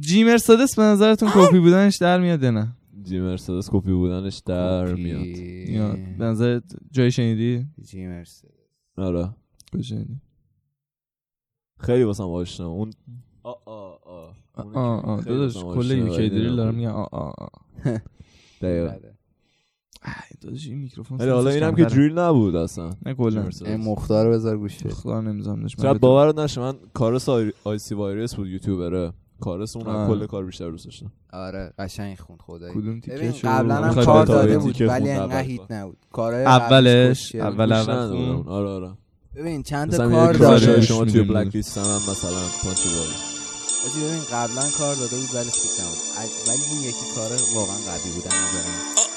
[0.00, 2.68] جی مرسدس به نظرتون کپی بودنش در میاد یا نه؟
[3.02, 5.26] جی مرسدس کپی بودنش در میاد.
[5.68, 5.88] یا
[6.18, 8.50] به نظرت جای شنیدی؟ جی مرسدس
[8.96, 9.30] آره.
[9.72, 10.20] کجا شنیدی.
[11.80, 12.68] خیلی واسم آشنا.
[12.68, 12.92] اون
[13.42, 14.30] آ آ آ
[14.74, 16.74] آه خیلی داداش کل یوکی دریل دارم.
[16.74, 17.50] میگن آه آه آه.
[18.62, 18.90] دقیقاً.
[18.92, 18.98] ای،
[20.40, 21.84] داداش این میکروفون ولی حالا اینم که.
[21.84, 22.90] دریل نبود اصلا.
[23.06, 23.48] نه کلا.
[23.66, 25.80] این مختار رو بذار گوش بده خدا نمی‌ذارم داشت.
[25.82, 29.12] شاید باورت نشه من کارس آی, سی وایرس بود یوتیوبره.
[29.40, 30.08] کارس اون.
[30.08, 31.12] کل کار بیشتر دوست داشتم.
[31.32, 32.74] آره قشنگ خوند خدایی.
[32.74, 35.42] کدوم تیکه قبلا هم کار؟ داده بود ولی انقدر کار.
[35.42, 35.96] هیت نبود.
[36.12, 37.40] کارهای اولش بود.
[37.40, 37.92] اول اول
[38.46, 38.90] آره آره.
[39.36, 41.22] ببین چند تا کار داده شما توی.
[41.22, 42.30] بلک لیست هم مثلا
[42.62, 42.78] پانچ
[43.82, 45.98] حاجی ببین قبلا کار داده بود ولی خوب نبود.
[46.48, 49.07] ولی این یکی کار واقعا قوی بود از نظرم.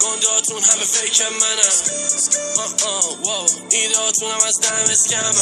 [0.00, 1.22] گنداتون همه فیک
[2.86, 5.34] آه واو ایداتون هم از دم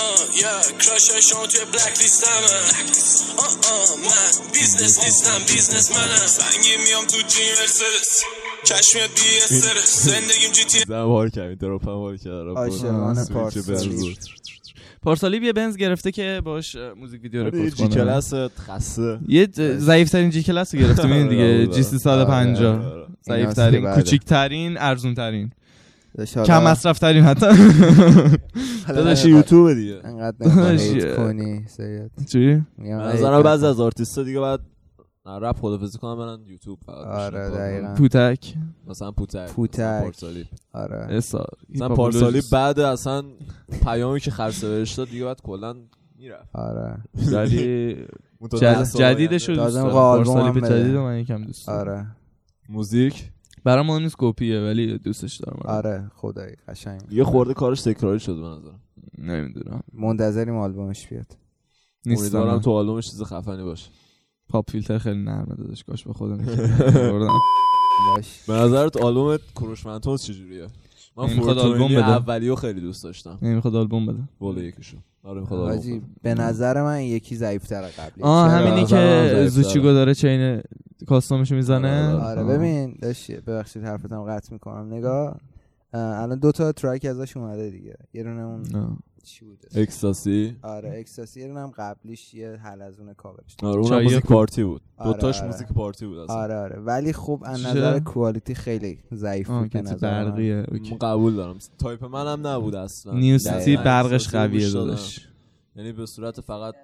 [0.00, 7.06] آه یا کراش شما توی بلک لیست آه من بیزنس نیستم بیزنس منم سنگی میام
[7.06, 8.22] تو جی مرسدس
[8.64, 13.32] چشمیت بی استرس زندگیم جی تی زن بار کردیم دراپ هم بار کرد عاشقانه سویچ
[13.32, 14.16] پارسالی.
[15.02, 19.48] پارسالی یه بنز گرفته که باش موزیک ویدیو آره، رکورد جی کنه کلاس خسته یه
[19.78, 23.06] ضعیف ترین جی کلاس رو گرفتیم این دیگه آره، جی 350 آره، آره.
[23.28, 23.94] ضعیف ترین.
[23.94, 25.50] کوچیک ترین ارزون ترین
[26.46, 27.46] کم مصرف ترین حتی
[28.88, 31.16] داداش یوتیوب دیگه انقدر.
[31.16, 33.42] کنی سید چی؟ نظرم.
[33.42, 34.60] بعضی از آرتیستا دیگه بعد
[35.26, 37.94] رپ خدافزی کنم برن یوتیوب فقط آره، دقیقاً.
[37.94, 38.54] پوتک؟
[38.86, 40.02] مثلا پوتک پوتک.
[40.02, 40.96] پارسالی آره.
[41.16, 43.24] اسا مثلا پارسالی بعد اصلا
[43.84, 45.74] پیامی که خرسه بهش داد دیگه بعد کلا
[46.18, 46.48] می‌رفت.
[46.56, 46.96] آره.
[47.32, 47.96] ولی
[48.94, 49.56] جدیدش رو.
[49.56, 49.90] دوست دارم.
[49.90, 50.80] پارسالی هم به بده.
[50.82, 51.80] جدید من یکم دوست دارم.
[51.90, 52.06] آره.
[52.68, 53.30] موزیک؟
[53.64, 55.58] برام مهم نیست کپیه ولی دوستش دارم.
[55.64, 56.10] آره.
[56.14, 57.00] خدایی قشنگ.
[57.10, 58.80] یه خورده کارش تکراری شد به نظرم.
[59.18, 59.80] نمی‌دونم.
[59.92, 61.26] منتظریم آلبومش بیاد.
[62.06, 63.90] امیدوارم تو آلبومش چیز خفنی باشه.
[64.52, 66.36] پاپ فیلتر خیلی نرمه داداش کاش به خودم
[68.48, 70.66] به نظرت آلبوم کروش منتوس چجوریه؟
[71.16, 72.08] من فورتونی آلبوم بده.
[72.08, 73.38] اولیو خیلی دوست داشتم.
[73.42, 74.18] نمی‌خواد آلبوم بده.
[74.38, 74.96] بوله یکیشو.
[75.24, 76.02] آره می‌خواد آلبوم.
[76.22, 78.22] به نظر من یکی ضعیف‌تر قبلی.
[78.22, 79.46] آه؟ همینی که.
[79.48, 80.62] زوچیگو داره چین
[81.06, 82.14] کاستومشو می‌زنه.
[82.14, 82.44] آره، آره.
[82.44, 84.94] ببین داشت ببخشید حرفتم قطع می‌کنم.
[84.94, 85.36] نگاه
[85.94, 87.96] اه، الان دو تا ترک ازش اومده دیگه.
[88.14, 88.62] یه دونه اون
[89.22, 94.26] چی بود؟ اکستاسی آره اکستاسی یه هم قبلیش یه حلزون کاورش آره اونم چایی موزیک
[94.26, 95.46] پارتی بود آره، دوتاش آره.
[95.50, 99.80] موزیک پارتی بود اصلا آره آره ولی خب از؟ نظر کوالیتی خیلی ضعیف بود که
[99.80, 100.30] نظر من.
[100.30, 100.98] برقیه من.
[100.98, 103.82] قبول دارم تایپ منم نبود اصلا نیو سیتی دقیقاً.
[103.82, 104.70] برقش قویه.
[104.70, 105.28] داداش
[105.76, 106.74] یعنی به صورت فقط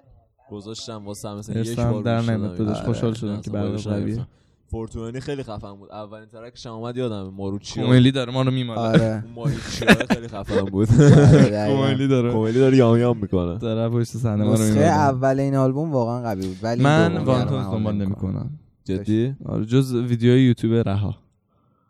[0.51, 4.27] گذاشتم واسه مثلا یک بار در نمیاد آره، خوشحال اصلا شدم که بارش برق قویه.
[4.71, 5.91] فورتونی خیلی خفن بود.
[5.91, 8.79] اولین ترکش هم اومد یادم ماروچی کوملی داره ما رو میماله.
[8.81, 9.23] آره.
[9.25, 10.87] اون ماروچی خیلی خفن بود.
[11.01, 11.67] آره،.
[11.75, 12.31] کوملی داره.
[12.31, 13.57] کوملی داره یام یام می‌کنه.
[13.57, 14.87] داره پشت صحنه ما رو نسخه میماله.
[14.87, 18.49] اول این آلبوم واقعا قوی بود ولی من وانتونز من دنبال نمی‌کنم.
[18.85, 21.15] جدی؟ آره جز ویدیوهای یوتیوب رها.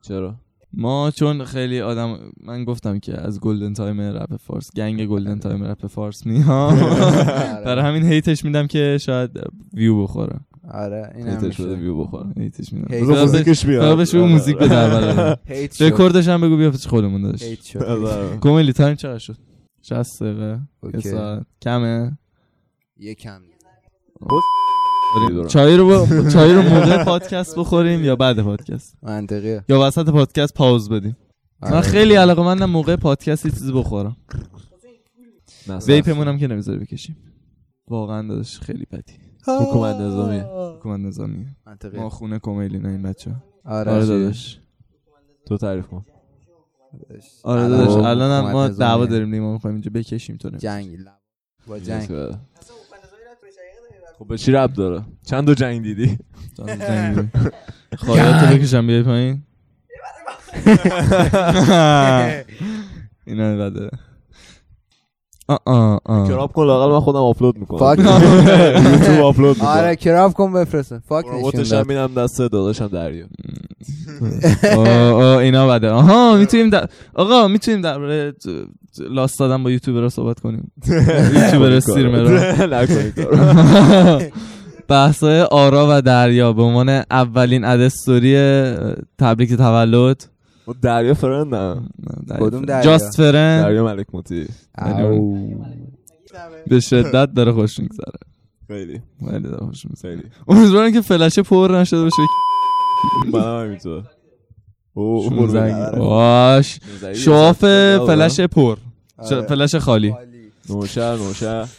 [0.01, 0.35] چرا؟
[0.73, 5.63] ما چون خیلی آدم من گفتم که از golden time رپ فارس gang golden time
[5.63, 6.49] رپ فارس میام.
[6.49, 6.79] آره.
[7.65, 9.31] برای همین hate ش میدم که شاید
[9.73, 10.39] ویو بخوره.
[10.71, 11.63] آره این هم میشه.
[11.63, 12.87] ویو بخوره hate ش میدم.
[13.05, 13.97] فقط موزیکش بیاد.
[13.97, 15.83] بهش بگو موزیک بده اول hit شد.
[15.83, 17.83] رکوردش هم بگو بیا پیش خودمون داشت hit شد.
[17.83, 18.37] آره.
[18.37, 19.37] کوملی time چقدر شد؟
[19.81, 20.45] 60 دقیقه.
[20.49, 21.09] یه okay.
[21.09, 21.45] ساعت.
[21.61, 22.17] کمه؟
[22.97, 23.41] یکم.
[25.29, 25.47] بریم.
[25.47, 29.63] چای رو با- چای رو موقع پادکست بخوریم یا بعد پادکست؟ منطقیه.
[29.69, 31.17] یا وسط پادکست پاوز بدیم.
[31.61, 31.81] من آره.
[31.81, 34.17] خیلی علاقه مندم موقع پادکست یه چیزی بخورم.
[35.87, 37.17] ویپمون هم که نمی‌ذاره بکشیم.
[37.87, 39.13] واقعا داداش خیلی بدی.
[39.47, 40.39] حکومت نظامی
[40.75, 41.45] حکومت نظامی
[41.93, 43.35] ما خونه کومیلی نه این بچه
[43.65, 44.59] آره آره داداش.
[45.45, 46.05] تو تعریف کن.
[47.43, 48.67] آره داداش حکومت الان هم ما.
[48.67, 50.83] دعوا داریم دیگه ما می‌خوایم اینجا بکشیم تو نمی‌تونی.
[50.83, 50.97] جنگ
[51.67, 52.07] با جنگ.
[54.19, 56.17] خب به چی رب داره؟ چند تا جنگ دیدی؟
[56.57, 57.29] جنگ
[57.97, 59.43] خواهیات بکشم بیای پایین؟
[63.27, 64.08] اینا بده آه آه آه
[66.07, 68.21] کراب کن لاقل من خودم آپلود فاک می‌کنم
[68.93, 73.25] یوتیوب آپلود آره می‌کنم کراب کن بفرستن فاک روبوتش نشون هم میدم دست داداشم دریا.
[75.39, 75.89] اینا بده.
[75.89, 76.89] آها می‌تونیم در...
[77.13, 78.31] آقا می‌تونیم در
[79.09, 80.71] لاست دادن با یوتیوبر صحبت کنیم.
[81.35, 82.53] یوتیوبر سیرمرا.
[84.87, 86.53] بحثای آرا و دریا.
[86.53, 88.35] به عنوان اولین ادستوری
[89.19, 90.25] تبریک تولد.
[90.69, 91.81] ما دریا فرند نه.
[92.39, 93.63] کدوم دریا؟ جاست فرند.
[93.63, 94.47] دریا ملک موتی.
[96.67, 98.19] به شدت داره خوش میگذره.
[98.67, 99.01] خیلی.
[99.29, 100.23] خیلی داره خوش میگذره.
[100.47, 102.21] امیدوارم که فلشه پر نشده باشه.
[103.33, 104.03] من هم همینطور.
[105.97, 107.59] باش نوزری شواف
[108.07, 108.77] فلش پر.
[109.17, 109.41] آره.
[109.41, 110.15] فلش خالی.
[110.69, 111.69] نوشهر نوشهر.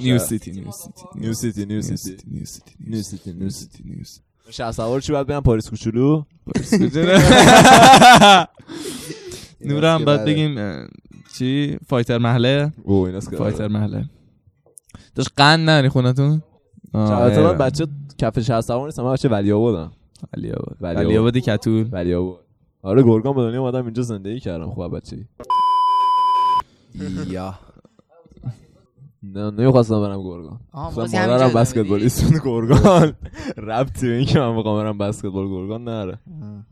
[0.00, 4.04] نیو سیتی نیو سیتی نیو سیتی نیو سیتی نیو سیتی نیو سیتی نیو سیتی نیو
[4.04, 6.22] سیتی شهر سوار چی باید برم پاریس کوچولو؟
[9.60, 10.32] نورم بعد بله.
[10.32, 10.58] بگیم
[11.38, 14.04] چی؟ فایتر محله؟ او ایناست که فایتر محله.
[15.14, 16.42] داشت قند نری خونتون؟
[16.94, 17.86] من بچه
[18.18, 19.92] کف شهر سوار نیستم من بچه ولی آبادم
[20.36, 21.18] علی آباد ولی.
[21.18, 22.44] آبادی کتول ولی آباد
[22.82, 25.16] آره گرگان به دنیا اومدم اینجا زندگی کردم خوب بچه
[27.28, 27.54] یا.
[29.32, 30.60] نه نمی‌خواستم برم گرگان
[30.96, 33.12] مادرم بسکتبالیست بود گرگان
[33.70, 36.18] ربطی به این که من بخوام برم بسکتبال گرگان نره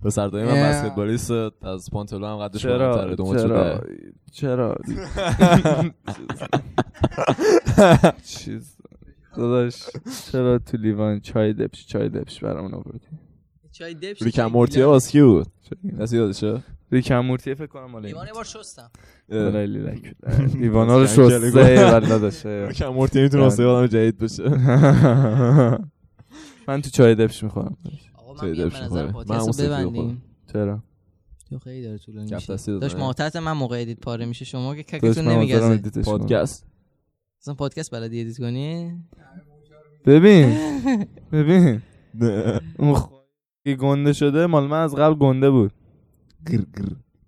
[0.03, 0.53] به سردایی من.
[0.55, 1.31] بسکتبالیست
[1.63, 3.81] از پانتلو هم قدش چرا؟ چرا.
[4.33, 4.77] چرا؟
[8.27, 8.77] چیز.
[9.37, 9.87] داداش
[10.33, 13.07] چرا تو لیوان چای دبش چای دبش برامون آوردی؟
[13.73, 15.47] چای دبش Rick and Morty ه واسه کی بود؟
[16.01, 18.90] کسی یادشه؟ Rick and Morty؟ فکر کنم مال لیوان یه بار شستم.
[20.55, 21.59] لیوانا رو شسته کلگو.
[21.59, 24.49] ولی داشته Rick and Morty ه می‌تونه واسه آدم جدید بشه
[26.68, 27.76] من تو چای دبش می‌خورم.
[28.16, 30.22] آقا چای من به نظر پادکست ببندیم.
[30.53, 30.82] چرا؟
[31.51, 32.57] تو خیلی داره طولانی میشه.
[32.78, 34.45] داشت محتاط من موقع edit پاره میشه.
[34.45, 36.03] شما که ککتون نمیگزه.
[36.03, 36.66] پادکست؟
[37.40, 38.99] اصلا پادکست بلدی ادیت کنی؟
[40.07, 40.59] ببین.
[41.32, 41.82] ببین.
[42.78, 43.01] اون
[43.80, 45.72] گنده شده مال من از قبل گنده بود.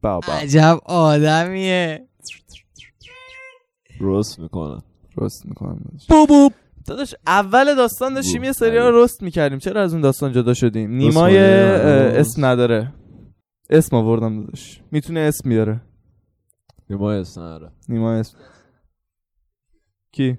[0.02, 2.08] بابا عجب آدمیه.
[4.00, 4.82] روست می‌کنه
[5.16, 6.52] رست می‌کنم بوبوب
[6.86, 8.44] داداش اول داستان داشتیم.
[8.44, 9.58] یه سری رو رست می‌کردیم.
[9.58, 12.18] چرا از اون داستان جدا شدیم؟ نیمای رست.
[12.18, 12.94] اسم نداره.
[13.70, 14.80] اسم آوردم داداش.
[14.90, 15.80] می‌تونه اسم بیاره.
[16.90, 18.38] نیمای اسم
[20.12, 20.38] کی؟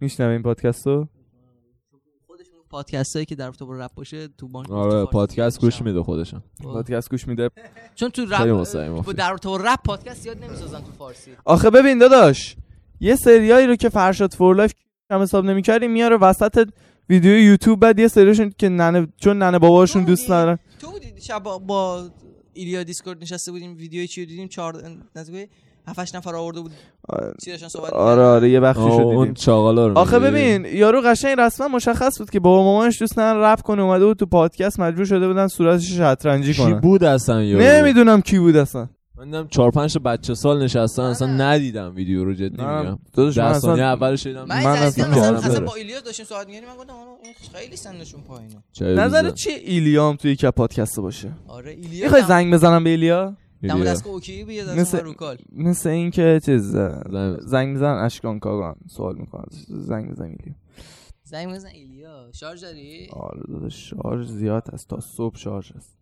[0.00, 1.17] میشنوه این پادکست رو خودشون
[2.70, 6.42] پادکست هایی که در رابطه با رپ باشه تو بانک آره پادکست گوش میده خودشم
[6.62, 7.50] پادکست گوش میده.
[7.94, 9.12] چون تو رپ.
[9.12, 11.30] در رابطه با رپ پادکست زیاد نمی‌سازن تو فارسی.
[11.44, 12.56] آخه ببین داداش
[13.00, 14.72] یه سریایی رو که فرشاد for life
[15.10, 16.68] هم حساب نمی‌کردیم میاره وسط
[17.08, 20.58] ویدیو یوتیوب بعد یه سریاشون که ننه چون ننه باباشون دوست ندارن.
[20.78, 22.08] تو بودی؟ شب با,
[22.52, 24.82] ایلیا دیسکورد نشسته بودیم ویدیوی چی دیدیم؟ چهار
[25.16, 25.48] نزدیک
[25.88, 26.70] 7 نفر آورده بود.
[27.44, 31.36] چی داشتن صحبت آره آره یه بخشی شد اون چاقالا رو آخه؟ ببین یارو قشنگ
[31.40, 35.04] رسما مشخص بود که بابا مامانش دوست ندارن رپ کنه اومده بود تو پادکست مجبور
[35.04, 36.80] شده بودن صورتش شطرنجی کی کنن.
[36.80, 38.88] بود اصلا یارو؟ نمی‌دونم کی بود اصلا.
[39.18, 41.28] من دیدم چهار پنج تا بچه سال نشستن اصلا.
[41.28, 42.98] ندیدم ویدیو رو جدی میگم.
[43.14, 45.60] داداش، من اصلا- اولش دیدم من اصلا اصلا.
[45.60, 46.92] با ایلیا داشتیم صحبت می‌کردیم من گفتم
[47.54, 49.04] خیلی سنشون پایینه.
[49.04, 49.30] نظر.
[49.30, 54.44] چیه ایلیام توی یک پادکست باشه؟ آره ایلیا می‌خوای زنگ بزنم به ایلیا؟ دم okay؟
[54.44, 55.36] بیاد مثل- رو call.
[55.52, 60.54] مثل این که چیز زنگ- زنگ میزن اشکان کاغان سوال می‌کنن زنگ بزن ایلیا
[61.24, 64.88] زنگ بزن ایلیا شارژ داری؟ آره داداش شارژ زیاد هست.
[64.88, 65.98] تا صبح شارژ هست.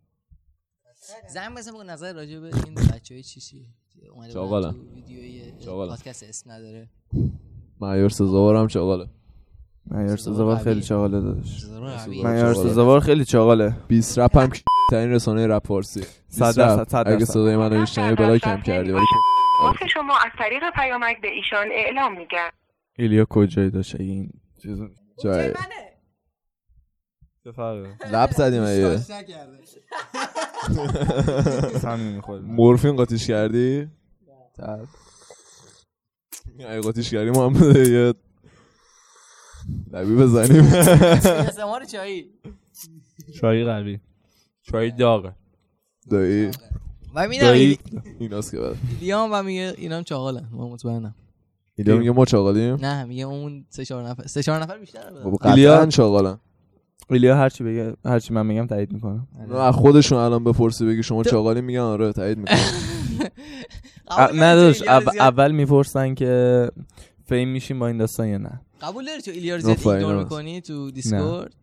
[1.35, 3.67] زنگ بزن بگو نظر راجع به این بچهای چی چی؟
[4.15, 5.91] اومده ویدیوی چاقالن.
[5.97, 6.89] پادکست اسم نداره.
[7.81, 9.07] معیار سزاوارم چغاله
[9.87, 10.57] معیار سزاوار.
[10.59, 11.21] خیلی چاقاله.
[11.21, 12.71] معیار چاقاله.
[12.71, 16.01] سزاوار خیلی چاقاله 20 رپ هم که ترین رسانه رپ فارسی.
[16.01, 16.89] 20 صد درصد، رپ.
[16.89, 17.25] صد اگه.
[17.25, 19.05] صدای منو میشنوی بلا کم کردی ولی
[19.63, 22.51] واسه شما از طریق پیامک به ایشان اعلام میگم.
[22.99, 24.31] ایلیا کجایی داشت اگه این
[24.63, 24.79] چیز
[25.23, 25.55] جای
[28.13, 28.63] لب زدیم
[32.15, 33.89] می‌خوره مورفین قاطیش کردی؟
[36.59, 38.15] اگه قاطیش کردی محمد یه
[39.93, 40.71] لبی بزنیم.
[41.93, 42.31] چایی.
[43.41, 44.01] چای قوی
[44.73, 45.33] چای داغه
[46.11, 46.51] دایی.
[47.15, 47.79] و میدم دایی
[48.19, 48.77] ایناست که بعد.
[49.01, 51.15] ایلیام و میگه اینام چاقالن من مطمئنم.
[51.79, 55.01] ایلیا میگه ما چاقالیم؟ نه میگه اون سه چهار نفر سه چهار نفر بیشتر
[55.45, 56.39] ایلیا- چاقالن.
[57.11, 61.23] ایلیا هرچی بگه هرچی من میگم تایید می‌کنم نه از خودشون الان بپرسی بگی شما
[61.25, 62.57] چاقالی میگن آره تایید می‌کنم
[64.35, 64.75] نه
[65.19, 66.71] اول, می‌پرسن که
[67.25, 68.61] fame میشیم با این داستان یا نه.
[68.83, 70.19] قبول داری تو ایلیا رو زیاد ignore آره.
[70.19, 71.55] می‌کنی تو دیسکورد؟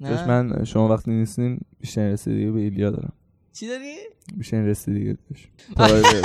[0.00, 0.26] نه.
[0.26, 3.12] من شما وقتی نیستین بیشتر رسیدگی به ایلیا دارم.
[3.52, 3.94] چی داری؟
[4.36, 6.24] بیشتر رسیدگی داشت private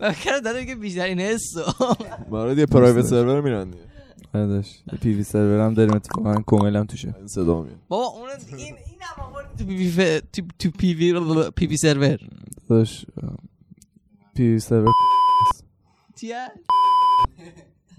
[0.00, 1.60] من فکر داره میگه بیشترین حسو.
[2.32, 3.84] برای یه private server میرن دیگه.
[5.00, 7.14] PV server هم داریم اتفاقا کوملم توشه.
[7.18, 7.76] این صدا میاد.
[7.88, 12.18] بابا اون این این هم آورد تو PV تو تو PV PV server
[12.68, 13.06] داداش
[14.34, 14.92] پی وی سرور
[16.20, 16.48] چیه؟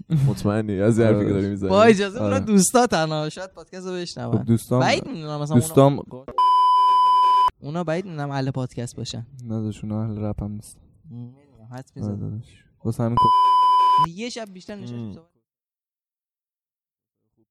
[0.28, 2.44] مطمئنی؟ از حرفی که داری می‌زنی؟ با اجازه اونا آره.
[2.44, 6.02] دوستا تنها شاید پادکست رو خب بشنون دوستام بعید می‌دونم مثلا اونا, دوستام
[7.60, 9.26] اونا بعید می‌دونم اهل پادکست باشن.
[9.44, 10.78] نداداش اونا اهل رپ هم نیست.
[11.10, 12.42] نمی‌دونم حد آره می‌زنم.
[12.84, 13.16] واسه همین
[14.14, 14.86] یه شب بیشتر.
[14.86, 15.18] صحبت-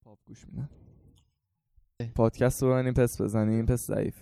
[0.03, 0.69] پاپ گوش میدن.
[2.15, 4.15] پادکست رو ببینیم پس بزنیم پس ضعیف.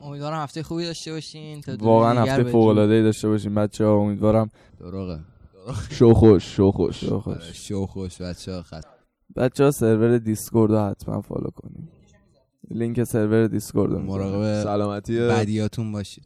[0.00, 3.96] امیدوارم هفته خوبی داشته باشین تا واقعا هفته فوق العاده ای داشته باشیم بچه ها
[3.96, 4.50] امیدوارم.
[4.80, 5.20] دروغه.
[5.98, 8.84] شو خوش شو خوش شو آره، خوش شو خوش بچه ها خط.
[9.36, 11.88] بچه ها سرور دیسکورد رو حتما فالو کنیم
[12.70, 15.18] لینک سرور دیسکورد رو مراقب مراقب سلامتی.
[15.20, 16.24] بدیاتون باشید.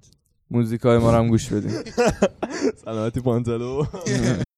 [0.50, 1.70] موزیک های ما رو هم گوش بدیم
[2.84, 3.84] سلامتی پانتلو